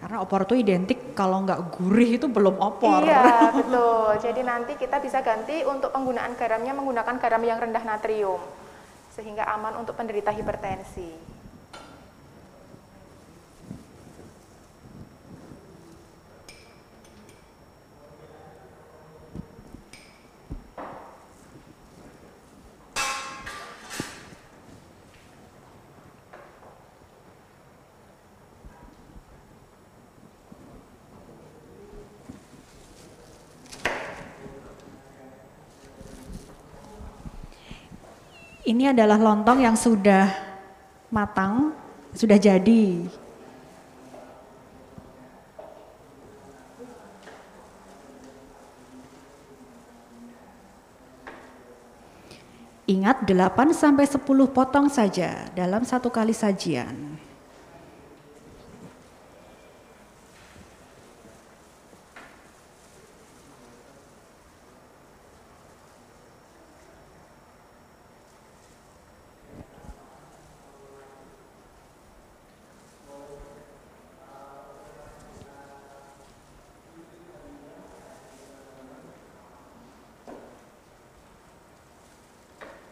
Karena 0.00 0.24
opor 0.24 0.48
itu 0.48 0.56
identik 0.56 1.12
kalau 1.12 1.44
nggak 1.44 1.76
gurih 1.76 2.16
itu 2.16 2.26
belum 2.26 2.56
opor. 2.56 3.04
Iya, 3.04 3.52
betul. 3.60 4.16
Jadi 4.24 4.40
nanti 4.40 4.72
kita 4.80 4.96
bisa 4.96 5.20
ganti 5.20 5.60
untuk 5.68 5.92
penggunaan 5.92 6.32
garamnya 6.40 6.72
menggunakan 6.72 7.20
garam 7.20 7.42
yang 7.44 7.60
rendah 7.60 7.84
natrium. 7.84 8.40
Sehingga 9.12 9.44
aman 9.52 9.76
untuk 9.76 9.92
penderita 10.00 10.32
hipertensi. 10.32 11.29
Ini 38.70 38.94
adalah 38.94 39.18
lontong 39.18 39.66
yang 39.66 39.74
sudah 39.74 40.30
matang, 41.10 41.74
sudah 42.14 42.38
jadi. 42.38 43.02
Ingat 52.86 53.26
8 53.26 53.74
sampai 53.74 54.06
10 54.06 54.22
potong 54.54 54.86
saja 54.86 55.50
dalam 55.50 55.82
satu 55.82 56.06
kali 56.06 56.30
sajian. 56.30 57.18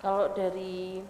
Kalau 0.08 0.32
dari 0.32 1.04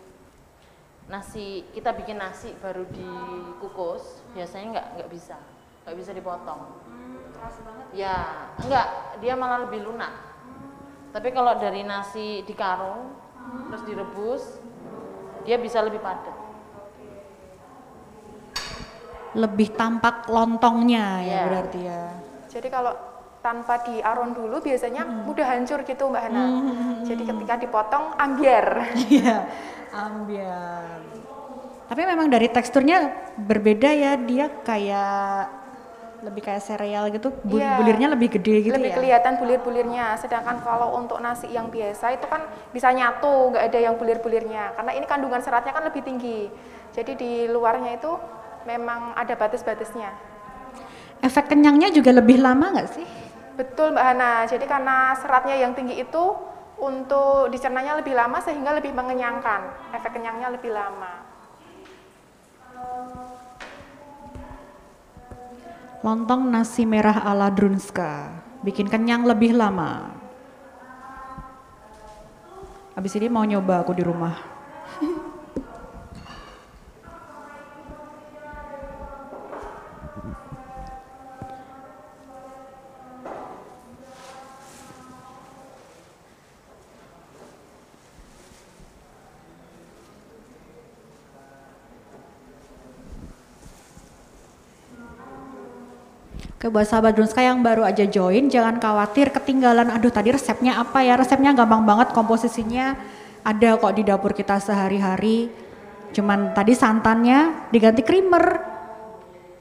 nasi 1.06 1.62
kita 1.70 1.94
bikin 1.94 2.18
nasi 2.18 2.50
baru 2.58 2.82
dikukus 2.90 4.26
biasanya 4.34 4.66
nggak 4.74 4.86
nggak 4.98 5.10
bisa. 5.14 5.38
Nggak 5.86 5.96
bisa 6.02 6.10
dipotong. 6.18 6.60
Hmm, 6.82 7.30
banget. 7.38 7.86
Ya 7.94 8.50
enggak 8.58 8.86
dia 9.22 9.38
malah 9.38 9.70
lebih 9.70 9.86
lunak. 9.86 10.10
Hmm. 10.10 11.14
tapi 11.14 11.30
kalau 11.30 11.54
dari 11.62 11.86
nasi 11.86 12.42
di 12.42 12.54
karung 12.58 13.14
hmm. 13.14 13.70
terus 13.70 13.82
direbus 13.86 14.42
dia 15.46 15.62
bisa 15.62 15.78
lebih 15.78 16.02
padat. 16.02 16.34
Lebih 19.38 19.78
tampak 19.78 20.26
lontongnya 20.26 21.22
ya, 21.22 21.30
ya 21.30 21.40
berarti 21.46 21.80
ya. 21.86 22.02
Jadi 22.50 22.66
kalau 22.66 23.07
tanpa 23.38 23.80
diaron 23.86 24.34
dulu 24.34 24.58
biasanya 24.58 25.06
hmm. 25.06 25.24
mudah 25.24 25.46
hancur 25.46 25.86
gitu 25.86 26.10
Mbak 26.10 26.22
Hana. 26.22 26.44
Hmm. 26.44 26.94
Jadi 27.06 27.22
ketika 27.24 27.54
dipotong 27.56 28.14
ambiar. 28.18 28.66
Iya, 29.08 29.46
ambiar. 29.94 31.00
Tapi 31.88 32.02
memang 32.04 32.28
dari 32.28 32.52
teksturnya 32.52 33.32
berbeda 33.40 33.88
ya, 33.96 34.12
dia 34.20 34.52
kayak 34.60 35.56
lebih 36.18 36.42
kayak 36.42 36.62
sereal 36.66 37.06
gitu, 37.14 37.30
bul 37.46 37.62
yeah. 37.62 37.78
bulirnya 37.78 38.10
lebih 38.10 38.26
gede 38.34 38.66
gitu 38.66 38.74
lebih 38.74 38.90
ya. 38.90 38.96
kelihatan 38.98 39.38
bulir-bulirnya. 39.38 40.18
Sedangkan 40.18 40.58
kalau 40.66 40.98
untuk 40.98 41.22
nasi 41.22 41.46
yang 41.48 41.70
biasa 41.70 42.18
itu 42.18 42.26
kan 42.26 42.42
bisa 42.74 42.90
nyatu, 42.90 43.54
nggak 43.54 43.64
ada 43.70 43.78
yang 43.78 43.94
bulir-bulirnya. 43.94 44.74
Karena 44.74 44.92
ini 44.98 45.06
kandungan 45.06 45.40
seratnya 45.40 45.70
kan 45.70 45.86
lebih 45.86 46.02
tinggi. 46.02 46.50
Jadi 46.90 47.14
di 47.14 47.32
luarnya 47.46 47.96
itu 47.96 48.10
memang 48.66 49.14
ada 49.14 49.32
batas-batasnya. 49.38 50.10
Efek 51.22 51.50
kenyangnya 51.50 51.94
juga 51.94 52.10
lebih 52.14 52.42
lama 52.42 52.66
nggak 52.74 52.88
sih? 52.90 53.06
Betul 53.58 53.90
Mbak 53.90 54.06
Hana, 54.06 54.46
jadi 54.46 54.62
karena 54.70 55.18
seratnya 55.18 55.58
yang 55.58 55.74
tinggi 55.74 55.98
itu 55.98 56.24
untuk 56.78 57.50
dicernanya 57.50 57.98
lebih 57.98 58.14
lama 58.14 58.38
sehingga 58.38 58.70
lebih 58.70 58.94
mengenyangkan, 58.94 59.90
efek 59.98 60.14
kenyangnya 60.14 60.54
lebih 60.54 60.70
lama. 60.70 61.26
Lontong 66.06 66.46
nasi 66.54 66.86
merah 66.86 67.18
ala 67.26 67.50
Drunska, 67.50 68.30
bikin 68.62 68.86
kenyang 68.86 69.26
lebih 69.26 69.58
lama. 69.58 70.14
Abis 72.94 73.18
ini 73.18 73.26
mau 73.26 73.42
nyoba 73.42 73.82
aku 73.82 73.90
di 73.90 74.06
rumah. 74.06 74.47
Oke 96.68 96.84
buat 96.84 96.92
sahabat 96.92 97.16
Drunska 97.16 97.40
yang 97.40 97.64
baru 97.64 97.80
aja 97.80 98.04
join, 98.04 98.52
jangan 98.52 98.76
khawatir 98.76 99.32
ketinggalan, 99.32 99.88
aduh 99.88 100.12
tadi 100.12 100.36
resepnya 100.36 100.76
apa 100.76 101.00
ya, 101.00 101.16
resepnya 101.16 101.56
gampang 101.56 101.80
banget, 101.88 102.12
komposisinya 102.12 102.92
ada 103.40 103.80
kok 103.80 103.96
di 103.96 104.04
dapur 104.04 104.36
kita 104.36 104.60
sehari-hari. 104.60 105.48
Cuman 106.12 106.52
tadi 106.52 106.76
santannya 106.76 107.72
diganti 107.72 108.04
creamer, 108.04 108.60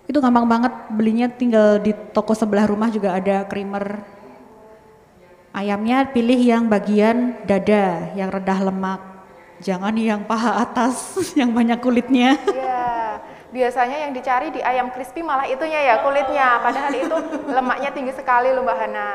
itu 0.04 0.20
gampang 0.20 0.52
banget, 0.52 0.74
belinya 0.92 1.32
tinggal 1.32 1.80
di 1.80 1.96
toko 2.12 2.36
sebelah 2.36 2.68
rumah 2.68 2.92
juga 2.92 3.16
ada 3.16 3.48
creamer. 3.48 4.04
Ayamnya 5.56 6.12
pilih 6.12 6.44
yang 6.44 6.68
bagian 6.68 7.40
dada, 7.48 8.12
yang 8.20 8.28
rendah 8.28 8.68
lemak, 8.68 9.00
jangan 9.64 9.96
yang 9.96 10.28
paha 10.28 10.60
atas, 10.60 11.16
yang 11.40 11.56
banyak 11.56 11.80
kulitnya. 11.80 12.36
Biasanya 13.58 14.06
yang 14.06 14.14
dicari 14.14 14.54
di 14.54 14.62
ayam 14.62 14.94
crispy 14.94 15.26
malah 15.26 15.50
itunya 15.50 15.82
ya 15.82 16.06
kulitnya 16.06 16.62
padahal 16.62 16.94
itu 16.94 17.18
lemaknya 17.58 17.90
tinggi 17.90 18.14
sekali 18.14 18.54
loh 18.54 18.62
Mbak 18.62 18.78
Hana 18.78 19.10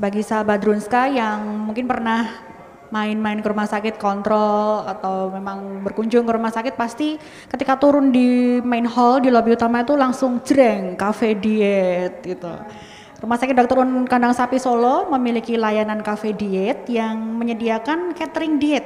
bagi 0.00 0.24
sahabat 0.24 0.64
Drunska 0.64 1.04
yang 1.12 1.68
mungkin 1.68 1.84
pernah 1.84 2.40
main-main 2.88 3.44
ke 3.44 3.48
rumah 3.52 3.68
sakit 3.68 4.00
kontrol 4.00 4.80
atau 4.88 5.28
memang 5.28 5.84
berkunjung 5.84 6.24
ke 6.24 6.32
rumah 6.32 6.56
sakit 6.56 6.72
pasti 6.72 7.20
ketika 7.52 7.76
turun 7.76 8.08
di 8.08 8.60
main 8.64 8.88
hall 8.88 9.20
di 9.20 9.28
lobby 9.28 9.52
utama 9.52 9.84
itu 9.84 9.92
langsung 9.92 10.40
jreng 10.40 10.96
cafe 10.96 11.36
diet 11.36 12.24
gitu. 12.24 12.54
Rumah 13.16 13.40
Sakit 13.40 13.56
Dr. 13.56 13.80
Un 13.80 14.04
Kandang 14.04 14.36
Sapi 14.36 14.60
Solo 14.60 15.08
memiliki 15.08 15.56
layanan 15.56 16.04
cafe 16.04 16.36
diet 16.36 16.84
yang 16.84 17.16
menyediakan 17.40 18.12
catering 18.12 18.60
diet 18.60 18.84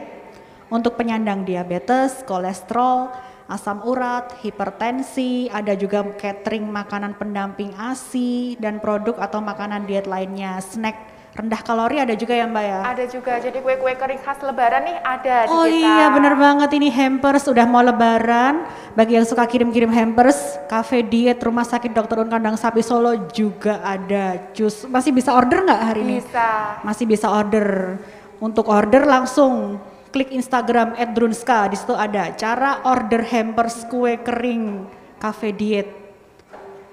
untuk 0.71 0.95
penyandang 0.95 1.43
diabetes, 1.43 2.23
kolesterol, 2.23 3.11
asam 3.51 3.83
urat, 3.83 4.39
hipertensi, 4.39 5.51
ada 5.51 5.75
juga 5.75 6.07
catering 6.15 6.63
makanan 6.63 7.19
pendamping 7.19 7.75
ASI 7.75 8.55
dan 8.63 8.79
produk 8.79 9.19
atau 9.19 9.43
makanan 9.43 9.91
diet 9.91 10.07
lainnya, 10.07 10.63
snack 10.63 11.11
rendah 11.31 11.63
kalori 11.63 12.03
ada 12.03 12.15
juga 12.19 12.35
ya 12.35 12.47
Mbak 12.51 12.65
ya? 12.65 12.81
Ada 12.91 13.05
juga, 13.07 13.33
jadi 13.39 13.59
kue-kue 13.63 13.95
kering 13.95 14.21
khas 14.21 14.43
lebaran 14.43 14.83
nih 14.83 14.97
ada 14.99 15.35
oh, 15.47 15.63
di 15.63 15.79
kita. 15.79 15.87
iya 15.87 16.07
bener 16.11 16.35
banget 16.35 16.71
ini 16.75 16.89
hampers 16.91 17.47
udah 17.47 17.67
mau 17.71 17.83
lebaran, 17.87 18.67
bagi 18.99 19.15
yang 19.15 19.27
suka 19.27 19.47
kirim-kirim 19.47 19.95
hampers, 19.95 20.59
cafe 20.67 21.07
diet 21.07 21.39
rumah 21.39 21.63
sakit 21.63 21.95
Dr. 21.95 22.27
Un 22.27 22.31
Kandang 22.31 22.59
Sapi 22.59 22.83
Solo 22.83 23.31
juga 23.31 23.79
ada 23.87 24.51
jus, 24.51 24.83
masih 24.91 25.15
bisa 25.15 25.31
order 25.31 25.63
nggak 25.63 25.83
hari 25.87 26.01
ini? 26.03 26.17
Bisa. 26.19 26.83
Masih 26.83 27.05
bisa 27.07 27.27
order, 27.31 27.99
untuk 28.43 28.67
order 28.67 29.07
langsung 29.07 29.79
klik 30.11 30.35
Instagram 30.35 30.99
@drunska 31.15 31.71
di 31.71 31.79
situ 31.79 31.95
ada 31.95 32.35
cara 32.35 32.83
order 32.83 33.23
hampers 33.23 33.87
kue 33.87 34.19
kering 34.19 34.91
cafe 35.23 35.55
diet 35.55 36.00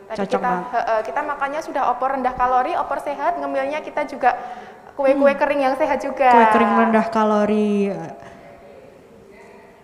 Tadi 0.07 0.23
Cocok 0.23 0.39
kita, 0.39 0.47
banget. 0.47 0.65
Uh, 0.71 1.01
kita 1.03 1.19
makannya 1.19 1.61
sudah 1.63 1.83
opor 1.91 2.15
rendah 2.15 2.31
kalori, 2.31 2.71
opor 2.79 3.03
sehat, 3.03 3.35
ngemilnya 3.43 3.83
kita 3.83 4.07
juga 4.07 4.39
kue-kue 4.95 5.35
hmm. 5.35 5.39
kering 5.39 5.61
yang 5.67 5.75
sehat 5.75 5.99
juga. 5.99 6.31
Kue 6.31 6.47
kering 6.55 6.73
rendah 6.87 7.05
kalori. 7.11 7.91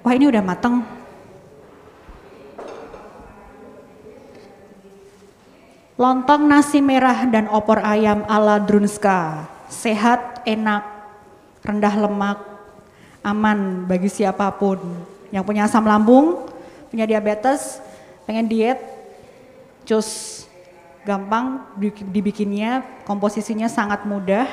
Wah 0.03 0.13
ini 0.15 0.25
udah 0.31 0.43
mateng. 0.43 0.83
Lontong 5.99 6.49
nasi 6.49 6.79
merah 6.79 7.27
dan 7.27 7.51
opor 7.51 7.83
ayam 7.83 8.23
ala 8.25 8.63
Drunska. 8.63 9.47
Sehat, 9.67 10.43
enak, 10.47 10.83
rendah 11.67 11.95
lemak, 11.99 12.39
aman 13.23 13.87
bagi 13.87 14.07
siapa 14.07 14.51
pun. 14.55 14.79
Yang 15.35 15.43
punya 15.47 15.67
asam 15.67 15.83
lambung, 15.83 16.47
punya 16.91 17.07
diabetes, 17.07 17.79
pengen 18.27 18.49
diet, 18.49 18.92
cus 19.83 20.43
gampang 21.03 21.67
dibikinnya, 22.11 22.83
komposisinya 23.03 23.67
sangat 23.67 24.07
mudah. 24.07 24.47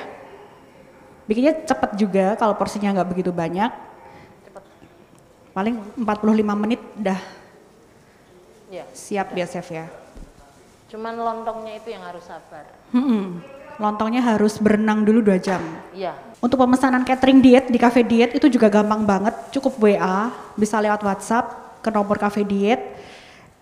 Bikinnya 1.30 1.62
cepat 1.62 1.94
juga 1.94 2.34
kalau 2.34 2.58
porsinya 2.58 2.90
nggak 2.90 3.10
begitu 3.10 3.30
banyak. 3.30 3.70
Cepet. 4.50 4.62
Paling 5.54 5.74
45 5.94 6.62
menit 6.66 6.82
udah 6.98 7.20
ya, 8.70 8.84
siap 8.90 9.30
biar 9.30 9.46
chef 9.46 9.70
ya. 9.70 9.86
Cuman 10.90 11.14
lontongnya 11.14 11.78
itu 11.78 11.94
yang 11.94 12.02
harus 12.02 12.26
sabar. 12.26 12.66
Hmm, 12.90 13.38
lontongnya 13.78 14.22
harus 14.26 14.58
berenang 14.58 15.06
dulu 15.06 15.22
dua 15.22 15.38
jam. 15.38 15.62
Iya. 15.94 16.18
Untuk 16.42 16.58
pemesanan 16.58 17.06
catering 17.06 17.38
diet 17.38 17.70
di 17.70 17.78
cafe 17.78 18.02
diet 18.02 18.34
itu 18.34 18.50
juga 18.50 18.66
gampang 18.66 19.06
banget, 19.06 19.34
cukup 19.54 19.78
WA, 19.78 20.34
bisa 20.58 20.82
lewat 20.82 20.98
WhatsApp 21.06 21.78
ke 21.78 21.94
nomor 21.94 22.18
cafe 22.18 22.42
diet 22.42 22.99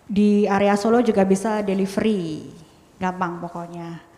di 0.08 0.48
area 0.48 0.72
Solo 0.74 1.04
juga 1.04 1.22
bisa 1.28 1.60
delivery, 1.60 2.48
gampang 2.96 3.44
pokoknya. 3.44 4.08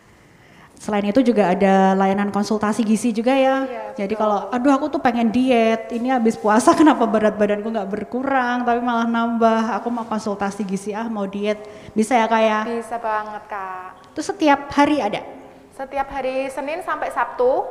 Selain 0.81 1.05
itu 1.05 1.21
juga 1.21 1.53
ada 1.53 1.93
layanan 1.93 2.33
konsultasi 2.33 2.81
gizi 2.81 3.13
juga 3.13 3.37
ya. 3.37 3.69
Iya, 3.69 3.83
Jadi 4.01 4.17
kalau 4.17 4.49
aduh 4.49 4.73
aku 4.73 4.89
tuh 4.89 4.97
pengen 4.97 5.29
diet, 5.29 5.93
ini 5.93 6.09
habis 6.09 6.33
puasa 6.33 6.73
kenapa 6.79 7.05
berat 7.05 7.37
badanku 7.37 7.69
nggak 7.69 7.85
berkurang 7.85 8.65
tapi 8.65 8.81
malah 8.81 9.05
nambah. 9.05 9.77
Aku 9.77 9.93
mau 9.93 10.09
konsultasi 10.09 10.65
gizi 10.65 10.97
ah 10.97 11.05
mau 11.05 11.29
diet. 11.29 11.61
Bisa 11.93 12.17
ya 12.17 12.25
kak 12.25 12.41
ya? 12.41 12.59
Bisa 12.65 12.97
banget 12.97 13.43
kak. 13.45 14.09
Itu 14.09 14.25
setiap 14.25 14.73
hari 14.73 15.05
ada? 15.05 15.21
Setiap 15.77 16.07
hari 16.09 16.49
Senin 16.49 16.81
sampai 16.81 17.13
Sabtu 17.13 17.61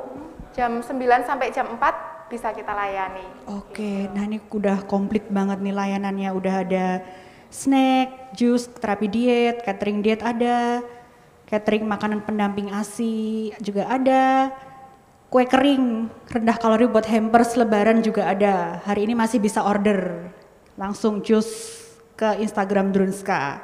jam 0.55 0.79
9 0.79 1.27
sampai 1.27 1.51
jam 1.51 1.67
4 1.67 2.31
bisa 2.31 2.55
kita 2.55 2.71
layani. 2.71 3.27
Oke, 3.51 4.07
nah 4.15 4.23
ini 4.23 4.39
udah 4.39 4.87
komplit 4.87 5.27
banget 5.27 5.59
nih 5.59 5.75
layanannya. 5.75 6.31
Udah 6.31 6.55
ada 6.63 7.03
snack, 7.51 8.33
jus, 8.39 8.71
terapi 8.79 9.11
diet, 9.11 9.67
catering 9.67 10.01
diet 10.01 10.23
ada, 10.23 10.81
catering 11.51 11.83
makanan 11.85 12.23
pendamping 12.23 12.71
ASI 12.71 13.51
juga 13.59 13.91
ada, 13.91 14.55
kue 15.27 15.43
kering 15.47 16.07
rendah 16.31 16.57
kalori 16.59 16.87
buat 16.87 17.07
hampers 17.11 17.59
lebaran 17.59 18.07
juga 18.07 18.31
ada. 18.31 18.79
Hari 18.87 19.11
ini 19.11 19.19
masih 19.19 19.43
bisa 19.43 19.67
order 19.67 20.31
langsung 20.79 21.21
jus 21.27 21.47
ke 22.15 22.39
Instagram 22.39 22.95
Drunska. 22.95 23.63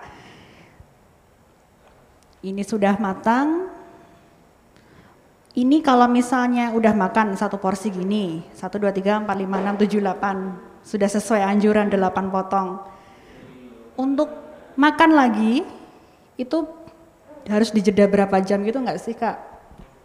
Ini 2.42 2.62
sudah 2.66 2.98
matang. 2.98 3.70
Ini 5.56 5.80
kalau 5.80 6.04
misalnya 6.04 6.68
udah 6.76 6.92
makan 6.92 7.32
satu 7.32 7.56
porsi 7.56 7.88
gini, 7.88 8.44
1, 8.52 8.76
2, 8.76 8.92
3, 8.92 9.24
4, 9.24 9.24
5, 9.24 9.80
6, 9.80 9.88
7, 9.88 10.04
8, 10.04 10.84
sudah 10.84 11.08
sesuai 11.08 11.40
anjuran 11.40 11.88
8 11.88 12.28
potong 12.28 12.95
untuk 13.96 14.28
makan 14.76 15.16
lagi 15.16 15.64
itu 16.36 16.68
harus 17.48 17.72
dijeda 17.72 18.04
berapa 18.06 18.36
jam 18.44 18.60
gitu 18.62 18.78
nggak 18.78 19.00
sih 19.00 19.16
kak? 19.16 19.56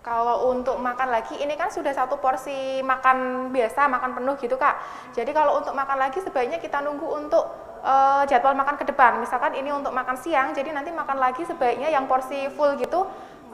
Kalau 0.01 0.49
untuk 0.49 0.81
makan 0.81 1.13
lagi, 1.13 1.37
ini 1.37 1.53
kan 1.53 1.69
sudah 1.69 1.93
satu 1.93 2.17
porsi 2.17 2.81
makan 2.81 3.49
biasa, 3.53 3.85
makan 3.85 4.17
penuh 4.17 4.33
gitu 4.41 4.57
kak. 4.57 4.81
Jadi 5.13 5.29
kalau 5.29 5.61
untuk 5.61 5.77
makan 5.77 6.01
lagi 6.01 6.17
sebaiknya 6.25 6.57
kita 6.57 6.81
nunggu 6.81 7.05
untuk 7.05 7.45
uh, 7.85 8.25
jadwal 8.25 8.57
makan 8.57 8.81
ke 8.81 8.85
depan. 8.89 9.21
Misalkan 9.21 9.53
ini 9.53 9.69
untuk 9.69 9.93
makan 9.93 10.17
siang, 10.17 10.57
jadi 10.57 10.73
nanti 10.73 10.89
makan 10.89 11.21
lagi 11.21 11.45
sebaiknya 11.45 11.93
yang 11.93 12.09
porsi 12.09 12.49
full 12.49 12.81
gitu, 12.81 13.05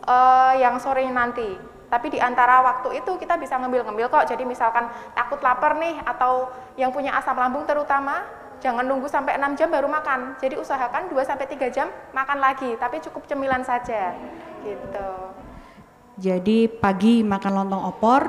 uh, 0.07 0.53
yang 0.55 0.79
sore 0.79 1.03
nanti. 1.11 1.51
Tapi 1.91 2.15
di 2.15 2.19
antara 2.23 2.63
waktu 2.63 3.03
itu 3.03 3.19
kita 3.19 3.35
bisa 3.35 3.59
ngembil-ngembil 3.59 4.07
kok. 4.07 4.31
Jadi 4.31 4.47
misalkan 4.47 4.87
takut 5.19 5.43
lapar 5.43 5.75
nih, 5.75 5.99
atau 6.07 6.47
yang 6.79 6.95
punya 6.95 7.11
asam 7.19 7.35
lambung 7.35 7.67
terutama, 7.67 8.23
jangan 8.59 8.85
nunggu 8.85 9.07
sampai 9.09 9.37
6 9.37 9.57
jam 9.59 9.69
baru 9.69 9.87
makan. 9.89 10.39
Jadi 10.41 10.57
usahakan 10.57 11.09
2 11.09 11.21
sampai 11.23 11.45
3 11.45 11.69
jam 11.69 11.87
makan 12.13 12.37
lagi, 12.41 12.73
tapi 12.77 13.01
cukup 13.01 13.25
cemilan 13.29 13.61
saja. 13.61 14.17
Gitu. 14.65 15.09
Jadi 16.17 16.65
pagi 16.65 17.21
makan 17.21 17.53
lontong 17.63 17.83
opor, 17.85 18.21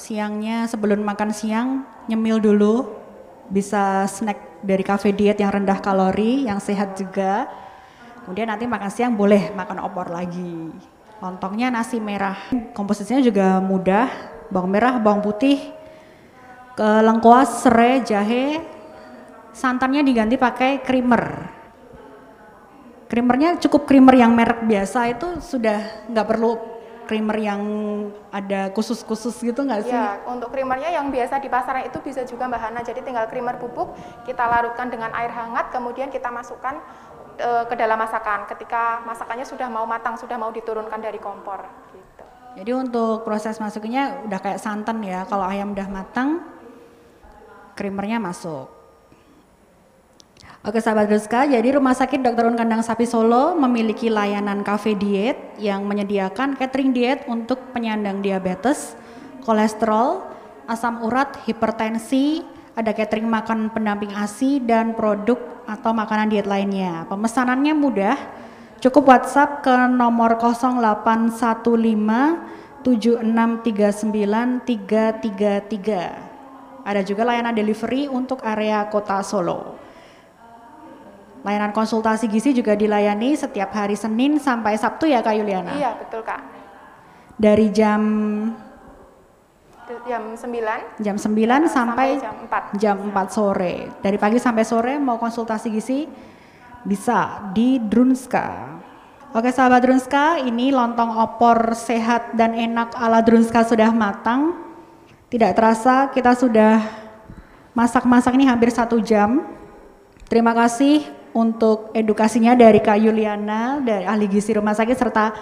siangnya 0.00 0.64
sebelum 0.64 1.04
makan 1.04 1.30
siang 1.30 1.84
nyemil 2.08 2.40
dulu, 2.40 2.88
bisa 3.52 4.08
snack 4.08 4.64
dari 4.64 4.80
cafe 4.80 5.12
diet 5.12 5.36
yang 5.36 5.52
rendah 5.52 5.76
kalori, 5.84 6.48
yang 6.48 6.56
sehat 6.56 6.96
juga. 6.96 7.44
Kemudian 8.24 8.48
nanti 8.48 8.64
makan 8.64 8.88
siang 8.88 9.12
boleh 9.12 9.52
makan 9.52 9.84
opor 9.84 10.08
lagi. 10.08 10.72
Lontongnya 11.20 11.68
nasi 11.68 12.00
merah, 12.00 12.36
komposisinya 12.72 13.20
juga 13.20 13.60
mudah, 13.60 14.08
bawang 14.48 14.72
merah, 14.72 14.96
bawang 14.96 15.20
putih, 15.20 15.60
ke 16.72 16.88
lengkuas, 17.04 17.60
serai, 17.60 18.00
jahe, 18.00 18.64
santannya 19.54 20.02
diganti 20.02 20.34
pakai 20.34 20.82
creamer. 20.82 21.24
Creamernya 23.06 23.62
cukup 23.62 23.86
creamer 23.86 24.18
yang 24.18 24.34
merek 24.34 24.66
biasa 24.66 25.14
itu 25.14 25.38
sudah 25.38 26.10
nggak 26.10 26.26
perlu 26.26 26.58
creamer 27.06 27.36
yang 27.38 27.62
ada 28.32 28.72
khusus-khusus 28.74 29.38
gitu 29.44 29.62
nggak 29.62 29.86
sih? 29.86 29.94
Ya, 29.94 30.18
untuk 30.26 30.50
creamernya 30.50 30.90
yang 30.90 31.12
biasa 31.12 31.38
di 31.38 31.46
pasaran 31.46 31.86
itu 31.86 32.00
bisa 32.02 32.26
juga 32.26 32.50
Mbak 32.50 32.60
Hana. 32.60 32.80
Jadi 32.82 33.06
tinggal 33.06 33.30
creamer 33.30 33.54
bubuk 33.60 33.94
kita 34.26 34.42
larutkan 34.42 34.90
dengan 34.90 35.14
air 35.14 35.30
hangat, 35.30 35.70
kemudian 35.70 36.10
kita 36.10 36.32
masukkan 36.32 36.80
e, 37.38 37.48
ke 37.70 37.74
dalam 37.78 38.00
masakan. 38.00 38.50
Ketika 38.50 39.04
masakannya 39.06 39.46
sudah 39.46 39.68
mau 39.70 39.86
matang, 39.86 40.18
sudah 40.18 40.34
mau 40.34 40.50
diturunkan 40.50 40.98
dari 40.98 41.20
kompor. 41.22 41.62
Gitu. 41.94 42.24
Jadi 42.58 42.70
untuk 42.72 43.22
proses 43.22 43.60
masuknya 43.62 44.24
udah 44.26 44.40
kayak 44.40 44.58
santan 44.58 44.98
ya. 45.04 45.22
Kalau 45.28 45.46
ayam 45.46 45.76
udah 45.76 45.86
matang, 45.92 46.42
creamernya 47.78 48.18
masuk. 48.18 48.73
Oke 50.64 50.80
sahabat 50.80 51.12
Ruska, 51.12 51.44
jadi 51.44 51.76
Rumah 51.76 51.92
Sakit 51.92 52.24
Dr. 52.24 52.48
Un 52.48 52.56
Kandang 52.56 52.80
Sapi 52.80 53.04
Solo 53.04 53.52
memiliki 53.52 54.08
layanan 54.08 54.64
cafe 54.64 54.96
diet 54.96 55.36
yang 55.60 55.84
menyediakan 55.84 56.56
catering 56.56 56.96
diet 56.96 57.28
untuk 57.28 57.60
penyandang 57.76 58.24
diabetes, 58.24 58.96
kolesterol, 59.44 60.24
asam 60.64 61.04
urat, 61.04 61.36
hipertensi, 61.44 62.40
ada 62.72 62.96
catering 62.96 63.28
makan 63.28 63.76
pendamping 63.76 64.16
ASI 64.16 64.64
dan 64.64 64.96
produk 64.96 65.36
atau 65.68 65.92
makanan 65.92 66.32
diet 66.32 66.48
lainnya. 66.48 67.04
Pemesanannya 67.12 67.76
mudah, 67.76 68.16
cukup 68.80 69.12
WhatsApp 69.12 69.68
ke 69.68 69.76
nomor 69.92 70.40
0815 70.40 72.80
7639 72.80 74.64
333. 74.64 76.88
Ada 76.88 77.04
juga 77.04 77.28
layanan 77.28 77.52
delivery 77.52 78.08
untuk 78.08 78.40
area 78.40 78.88
kota 78.88 79.20
Solo. 79.20 79.83
Layanan 81.44 81.76
konsultasi 81.76 82.24
gizi 82.32 82.56
juga 82.56 82.72
dilayani 82.72 83.36
setiap 83.36 83.68
hari 83.76 84.00
Senin 84.00 84.40
sampai 84.40 84.80
Sabtu 84.80 85.04
ya 85.04 85.20
Kak 85.20 85.36
Yuliana? 85.36 85.76
Iya, 85.76 85.92
betul 86.00 86.24
Kak. 86.24 86.40
Dari 87.36 87.68
jam 87.68 88.02
jam 90.08 90.32
9 90.32 91.04
jam 91.04 91.16
9 91.20 91.68
sampai, 91.68 91.68
sampai 91.68 92.08
jam 92.16 92.34
4. 92.48 92.80
Jam 92.80 92.96
4 93.12 93.28
sore. 93.28 93.74
Dari 94.00 94.16
pagi 94.16 94.40
sampai 94.40 94.64
sore 94.64 94.96
mau 94.96 95.20
konsultasi 95.20 95.68
gizi 95.68 96.08
bisa 96.88 97.52
di 97.52 97.76
Drunska. 97.76 98.80
Oke 99.34 99.50
sahabat 99.52 99.84
Drunska, 99.84 100.40
ini 100.40 100.70
lontong 100.72 101.12
opor 101.18 101.76
sehat 101.76 102.32
dan 102.32 102.56
enak 102.56 102.96
ala 102.96 103.20
Drunska 103.20 103.66
sudah 103.68 103.92
matang. 103.92 104.56
Tidak 105.28 105.52
terasa 105.52 106.08
kita 106.08 106.32
sudah 106.32 106.80
masak-masak 107.74 108.32
ini 108.38 108.46
hampir 108.46 108.70
satu 108.70 109.02
jam. 109.02 109.42
Terima 110.30 110.54
kasih 110.54 111.23
untuk 111.34 111.90
edukasinya 111.90 112.54
dari 112.54 112.78
Kak 112.78 112.98
Yuliana 113.02 113.82
dari 113.82 114.06
ahli 114.06 114.30
gizi 114.30 114.54
rumah 114.54 114.72
sakit 114.72 114.96
serta 114.96 115.34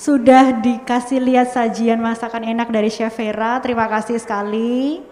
sudah 0.00 0.56
dikasih 0.64 1.20
lihat 1.20 1.52
sajian 1.52 2.00
masakan 2.00 2.48
enak 2.48 2.72
dari 2.72 2.88
Chef 2.88 3.12
Vera. 3.12 3.60
Terima 3.60 3.84
kasih 3.84 4.16
sekali. 4.16 5.04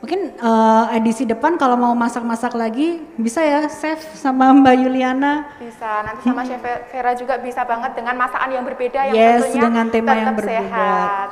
Mungkin 0.00 0.34
uh, 0.40 0.90
edisi 0.96 1.22
depan 1.22 1.54
kalau 1.60 1.78
mau 1.78 1.94
masak-masak 1.94 2.56
lagi 2.58 3.04
bisa 3.14 3.38
ya 3.44 3.68
Chef 3.68 4.00
sama 4.16 4.50
Mbak 4.50 4.74
Yuliana. 4.80 5.46
Bisa, 5.60 6.02
nanti 6.02 6.24
sama 6.24 6.42
Chef 6.42 6.64
Vera 6.88 7.12
juga 7.12 7.36
bisa 7.38 7.62
banget 7.68 7.92
dengan 8.00 8.16
masakan 8.16 8.50
yang 8.50 8.64
berbeda 8.64 9.00
yang 9.12 9.14
yes, 9.14 9.30
tentunya 9.44 9.62
dengan 9.68 9.86
tema 9.92 10.12
yang 10.16 10.34
berbeda. 10.34 10.58
Sehat. 10.72 11.28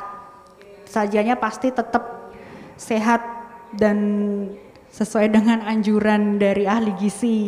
Sajiannya 0.86 1.36
pasti 1.40 1.68
tetap 1.72 2.30
sehat 2.76 3.24
dan 3.74 3.98
sesuai 4.90 5.30
dengan 5.30 5.62
anjuran 5.62 6.36
dari 6.38 6.66
ahli 6.66 6.92
gizi. 6.98 7.40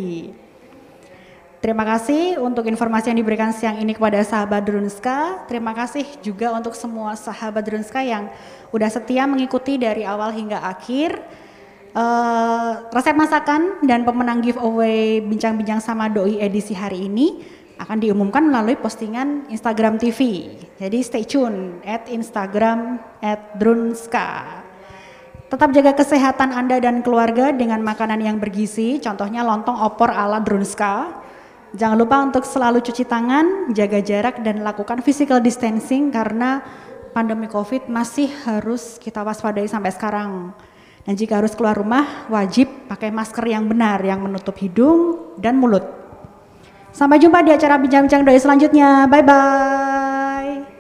Terima 1.62 1.86
kasih 1.86 2.42
untuk 2.42 2.66
informasi 2.66 3.14
yang 3.14 3.22
diberikan 3.22 3.54
siang 3.54 3.78
ini 3.78 3.94
kepada 3.94 4.18
sahabat 4.26 4.66
Drunska. 4.66 5.46
Terima 5.46 5.70
kasih 5.70 6.02
juga 6.18 6.50
untuk 6.50 6.74
semua 6.74 7.14
sahabat 7.14 7.62
Drunska 7.62 8.02
yang 8.02 8.34
udah 8.74 8.90
setia 8.90 9.30
mengikuti 9.30 9.78
dari 9.78 10.02
awal 10.02 10.34
hingga 10.34 10.58
akhir. 10.58 11.22
Uh, 11.92 12.88
resep 12.90 13.14
masakan 13.14 13.84
dan 13.86 14.02
pemenang 14.02 14.42
giveaway 14.42 15.22
bincang-bincang 15.22 15.78
sama 15.78 16.08
doi 16.10 16.40
edisi 16.40 16.72
hari 16.74 17.06
ini 17.06 17.44
akan 17.78 18.00
diumumkan 18.00 18.42
melalui 18.42 18.74
postingan 18.74 19.46
Instagram 19.46 20.02
TV. 20.02 20.50
Jadi 20.82 20.98
stay 20.98 21.22
tune 21.22 21.78
at 21.86 22.10
Instagram 22.10 22.98
at 23.22 23.54
Drunska. 23.54 24.61
Tetap 25.52 25.68
jaga 25.76 25.92
kesehatan 25.92 26.48
Anda 26.48 26.80
dan 26.80 27.04
keluarga 27.04 27.52
dengan 27.52 27.84
makanan 27.84 28.24
yang 28.24 28.40
bergizi, 28.40 28.96
contohnya 29.04 29.44
lontong 29.44 29.84
opor 29.84 30.08
ala 30.08 30.40
Drunska. 30.40 31.12
Jangan 31.76 32.00
lupa 32.00 32.24
untuk 32.24 32.48
selalu 32.48 32.80
cuci 32.80 33.04
tangan, 33.04 33.68
jaga 33.76 34.00
jarak 34.00 34.40
dan 34.40 34.64
lakukan 34.64 35.04
physical 35.04 35.44
distancing 35.44 36.08
karena 36.08 36.64
pandemi 37.12 37.52
Covid 37.52 37.84
masih 37.92 38.32
harus 38.48 38.96
kita 38.96 39.20
waspadai 39.20 39.68
sampai 39.68 39.92
sekarang. 39.92 40.56
Dan 41.04 41.20
jika 41.20 41.44
harus 41.44 41.52
keluar 41.52 41.76
rumah, 41.76 42.32
wajib 42.32 42.88
pakai 42.88 43.12
masker 43.12 43.44
yang 43.44 43.68
benar 43.68 44.00
yang 44.00 44.24
menutup 44.24 44.56
hidung 44.56 45.36
dan 45.36 45.60
mulut. 45.60 45.84
Sampai 46.96 47.20
jumpa 47.20 47.44
di 47.44 47.52
acara 47.52 47.76
bincang-bincang 47.76 48.24
doi 48.24 48.40
selanjutnya. 48.40 49.04
Bye 49.04 49.20
bye. 49.20 50.71